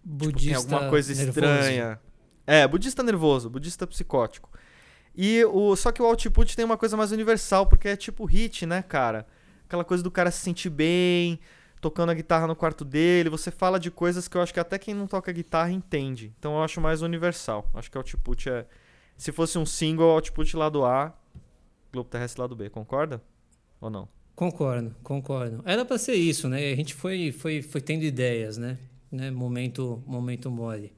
[0.05, 1.29] Budista tipo, alguma coisa nervoso.
[1.39, 2.01] estranha.
[2.47, 4.51] É, budista nervoso, budista psicótico.
[5.17, 8.67] E o só que o output tem uma coisa mais universal, porque é tipo hit,
[8.67, 9.27] né, cara?
[9.67, 11.41] Aquela coisa do cara se sentir bem,
[11.81, 14.79] tocando a guitarra no quarto dele, você fala de coisas que eu acho que até
[14.79, 16.33] quem não toca guitarra entende.
[16.39, 17.71] Então eu acho mais universal.
[17.73, 18.67] Acho que o output é
[19.21, 21.13] se fosse um single, output lado A,
[21.93, 23.23] Globo Terrestre lado B, concorda?
[23.79, 24.09] Ou não?
[24.35, 25.63] Concordo, concordo.
[25.67, 26.73] Era para ser isso, né?
[26.73, 28.79] A gente foi, foi, foi tendo ideias, né?
[29.13, 29.31] né?
[29.31, 30.91] Momento, momento mole.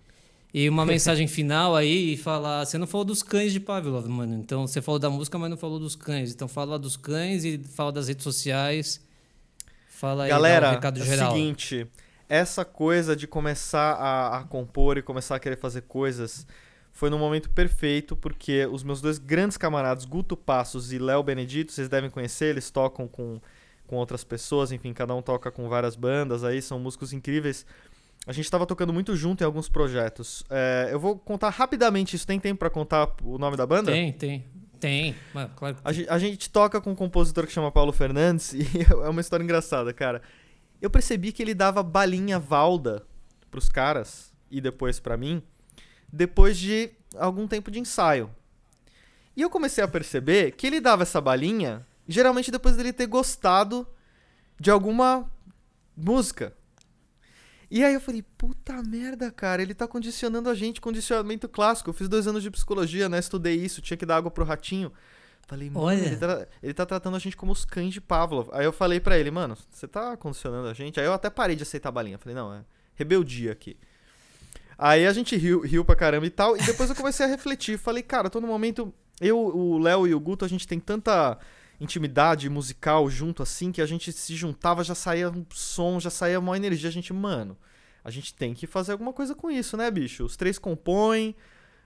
[0.55, 2.65] E uma mensagem final aí e falar.
[2.65, 4.37] Você não falou dos cães de Pavlov, mano.
[4.37, 6.33] Então você falou da música, mas não falou dos cães.
[6.33, 9.01] Então fala dos cães e fala das redes sociais.
[9.89, 11.33] Fala aí, Galera, um recado é geral.
[11.33, 11.89] o seguinte,
[12.29, 16.47] essa coisa de começar a, a compor e começar a querer fazer coisas
[16.93, 21.73] foi no momento perfeito, porque os meus dois grandes camaradas, Guto Passos e Léo Benedito,
[21.73, 23.41] vocês devem conhecer, eles tocam com,
[23.87, 27.67] com outras pessoas, enfim, cada um toca com várias bandas aí, são músicos incríveis.
[28.27, 30.45] A gente estava tocando muito junto em alguns projetos.
[30.49, 32.25] É, eu vou contar rapidamente isso.
[32.25, 33.91] Tem tempo para contar o nome da banda?
[33.91, 34.45] Tem, tem.
[34.79, 35.77] Tem, Mas, claro.
[35.85, 38.67] A gente, a gente toca com um compositor que chama Paulo Fernandes e
[39.01, 40.21] é uma história engraçada, cara.
[40.81, 43.05] Eu percebi que ele dava balinha valda
[43.49, 45.41] pros caras e depois para mim,
[46.13, 48.31] depois de algum tempo de ensaio.
[49.37, 53.87] E eu comecei a perceber que ele dava essa balinha geralmente depois dele ter gostado
[54.59, 55.31] de alguma
[55.97, 56.55] música.
[57.71, 61.89] E aí eu falei, puta merda, cara, ele tá condicionando a gente, condicionamento clássico.
[61.89, 63.19] Eu fiz dois anos de psicologia, né?
[63.19, 64.93] Estudei isso, tinha que dar água pro ratinho.
[65.47, 66.05] Falei, mano, Olha.
[66.05, 68.51] ele tá, ele tá tratando a gente como os cães de Pavlov.
[68.53, 71.01] Aí eu falei pra ele, mano, você tá condicionando a gente?
[71.01, 72.19] Aí eu até parei de aceitar a balinha.
[72.19, 72.63] Falei, não, é
[72.95, 73.77] rebeldia aqui.
[74.77, 76.57] Aí a gente riu, riu pra caramba e tal.
[76.57, 77.79] E depois eu comecei a refletir.
[77.79, 78.93] Falei, cara, tô no momento.
[79.21, 81.39] Eu, o Léo e o Guto, a gente tem tanta
[81.81, 86.39] intimidade musical junto assim que a gente se juntava, já saía um som, já saía
[86.39, 86.89] uma energia.
[86.89, 87.57] A gente, mano,
[88.05, 90.25] a gente tem que fazer alguma coisa com isso, né, bicho?
[90.25, 91.35] Os três compõem.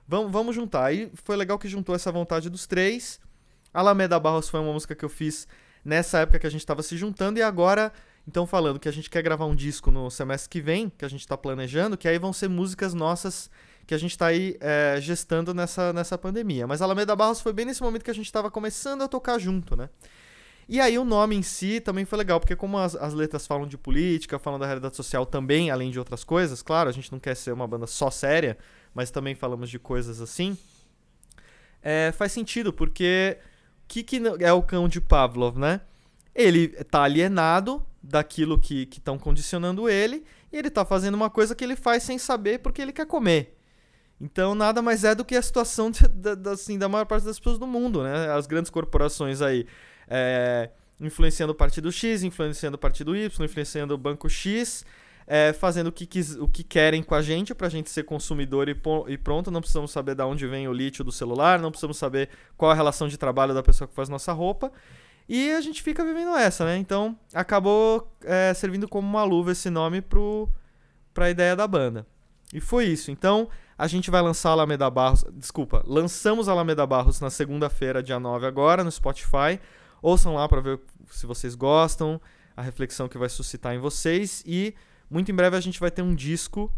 [0.07, 0.85] Vamos, vamos juntar.
[0.85, 3.21] Aí foi legal que juntou essa vontade dos três.
[3.73, 5.47] Alameda Barros foi uma música que eu fiz
[5.85, 7.39] nessa época que a gente tava se juntando.
[7.39, 7.93] E agora,
[8.29, 11.09] então, falando que a gente quer gravar um disco no semestre que vem, que a
[11.09, 13.49] gente tá planejando, que aí vão ser músicas nossas
[13.87, 16.67] que a gente tá aí é, gestando nessa, nessa pandemia.
[16.67, 19.77] Mas Alameda Barros foi bem nesse momento que a gente tava começando a tocar junto,
[19.77, 19.89] né?
[20.69, 23.69] E aí o nome em si também foi legal, porque como as, as letras falam
[23.69, 27.21] de política, falam da realidade social também, além de outras coisas, claro, a gente não
[27.21, 28.59] quer ser uma banda só séria,
[28.93, 30.59] mas também falamos de coisas assim.
[31.81, 33.39] É, faz sentido, porque
[33.85, 35.81] o que, que é o cão de Pavlov, né?
[36.37, 40.23] Ele tá alienado daquilo que estão condicionando ele,
[40.53, 43.57] e ele tá fazendo uma coisa que ele faz sem saber porque ele quer comer.
[44.21, 47.39] Então nada mais é do que a situação de, da, assim, da maior parte das
[47.39, 48.31] pessoas do mundo, né?
[48.33, 49.67] As grandes corporações aí
[50.09, 50.71] é,
[51.01, 54.85] influenciando o partido X, influenciando o partido Y, influenciando o banco X,
[55.27, 58.69] é, fazendo o que, quis, o que querem com a gente pra gente ser consumidor
[58.69, 58.77] e,
[59.09, 59.51] e, pronto.
[59.51, 62.75] Não precisamos saber de onde vem o lítio do celular, não precisamos saber qual a
[62.75, 64.73] relação de trabalho da pessoa que faz nossa roupa.
[65.29, 66.77] E a gente fica vivendo essa, né?
[66.77, 70.49] Então acabou é, servindo como uma luva esse nome pro,
[71.13, 72.07] pra ideia da banda.
[72.55, 73.11] E foi isso.
[73.11, 75.25] Então a gente vai lançar a Alameda Barros.
[75.33, 79.61] Desculpa, lançamos a Alameda Barros na segunda-feira, dia 9 agora, no Spotify.
[80.01, 82.21] Ouçam lá para ver se vocês gostam,
[82.57, 84.45] a reflexão que vai suscitar em vocês.
[84.47, 84.75] E
[85.11, 86.73] muito em breve a gente vai ter um disco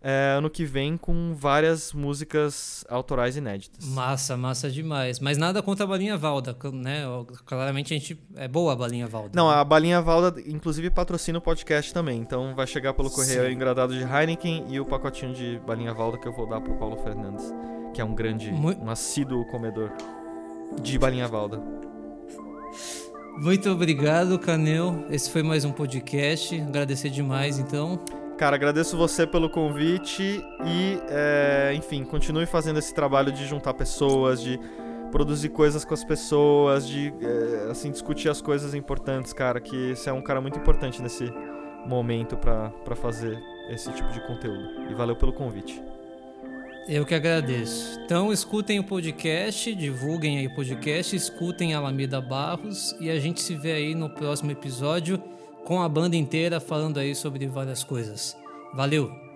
[0.00, 3.84] é, ano que vem com várias músicas autorais inéditas.
[3.86, 5.18] Massa, massa demais.
[5.18, 7.02] Mas nada contra a Balinha Valda, né?
[7.44, 8.18] Claramente a gente.
[8.36, 9.30] É boa a Balinha Valda.
[9.34, 12.20] Não, a Balinha Valda, inclusive, patrocina o podcast também.
[12.20, 16.18] Então vai chegar pelo correio o engradado de Heineken e o pacotinho de Balinha Valda
[16.18, 17.52] que eu vou dar pro Paulo Fernandes,
[17.92, 18.80] que é um grande, Muito...
[18.80, 19.92] um assíduo comedor
[20.80, 21.60] de Balinha Valda.
[23.36, 25.06] Muito obrigado, Canel.
[25.10, 26.60] Esse foi mais um podcast.
[26.60, 28.00] Agradecer demais, então.
[28.38, 34.40] Cara, agradeço você pelo convite e, é, enfim, continue fazendo esse trabalho de juntar pessoas,
[34.40, 34.60] de
[35.10, 40.08] produzir coisas com as pessoas, de, é, assim, discutir as coisas importantes, cara, que você
[40.08, 41.32] é um cara muito importante nesse
[41.84, 43.36] momento para fazer
[43.70, 44.88] esse tipo de conteúdo.
[44.88, 45.82] E valeu pelo convite.
[46.88, 47.98] Eu que agradeço.
[48.04, 53.56] Então, escutem o podcast, divulguem aí o podcast, escutem Alameda Barros e a gente se
[53.56, 55.20] vê aí no próximo episódio
[55.68, 58.34] com a banda inteira falando aí sobre várias coisas.
[58.72, 59.27] Valeu!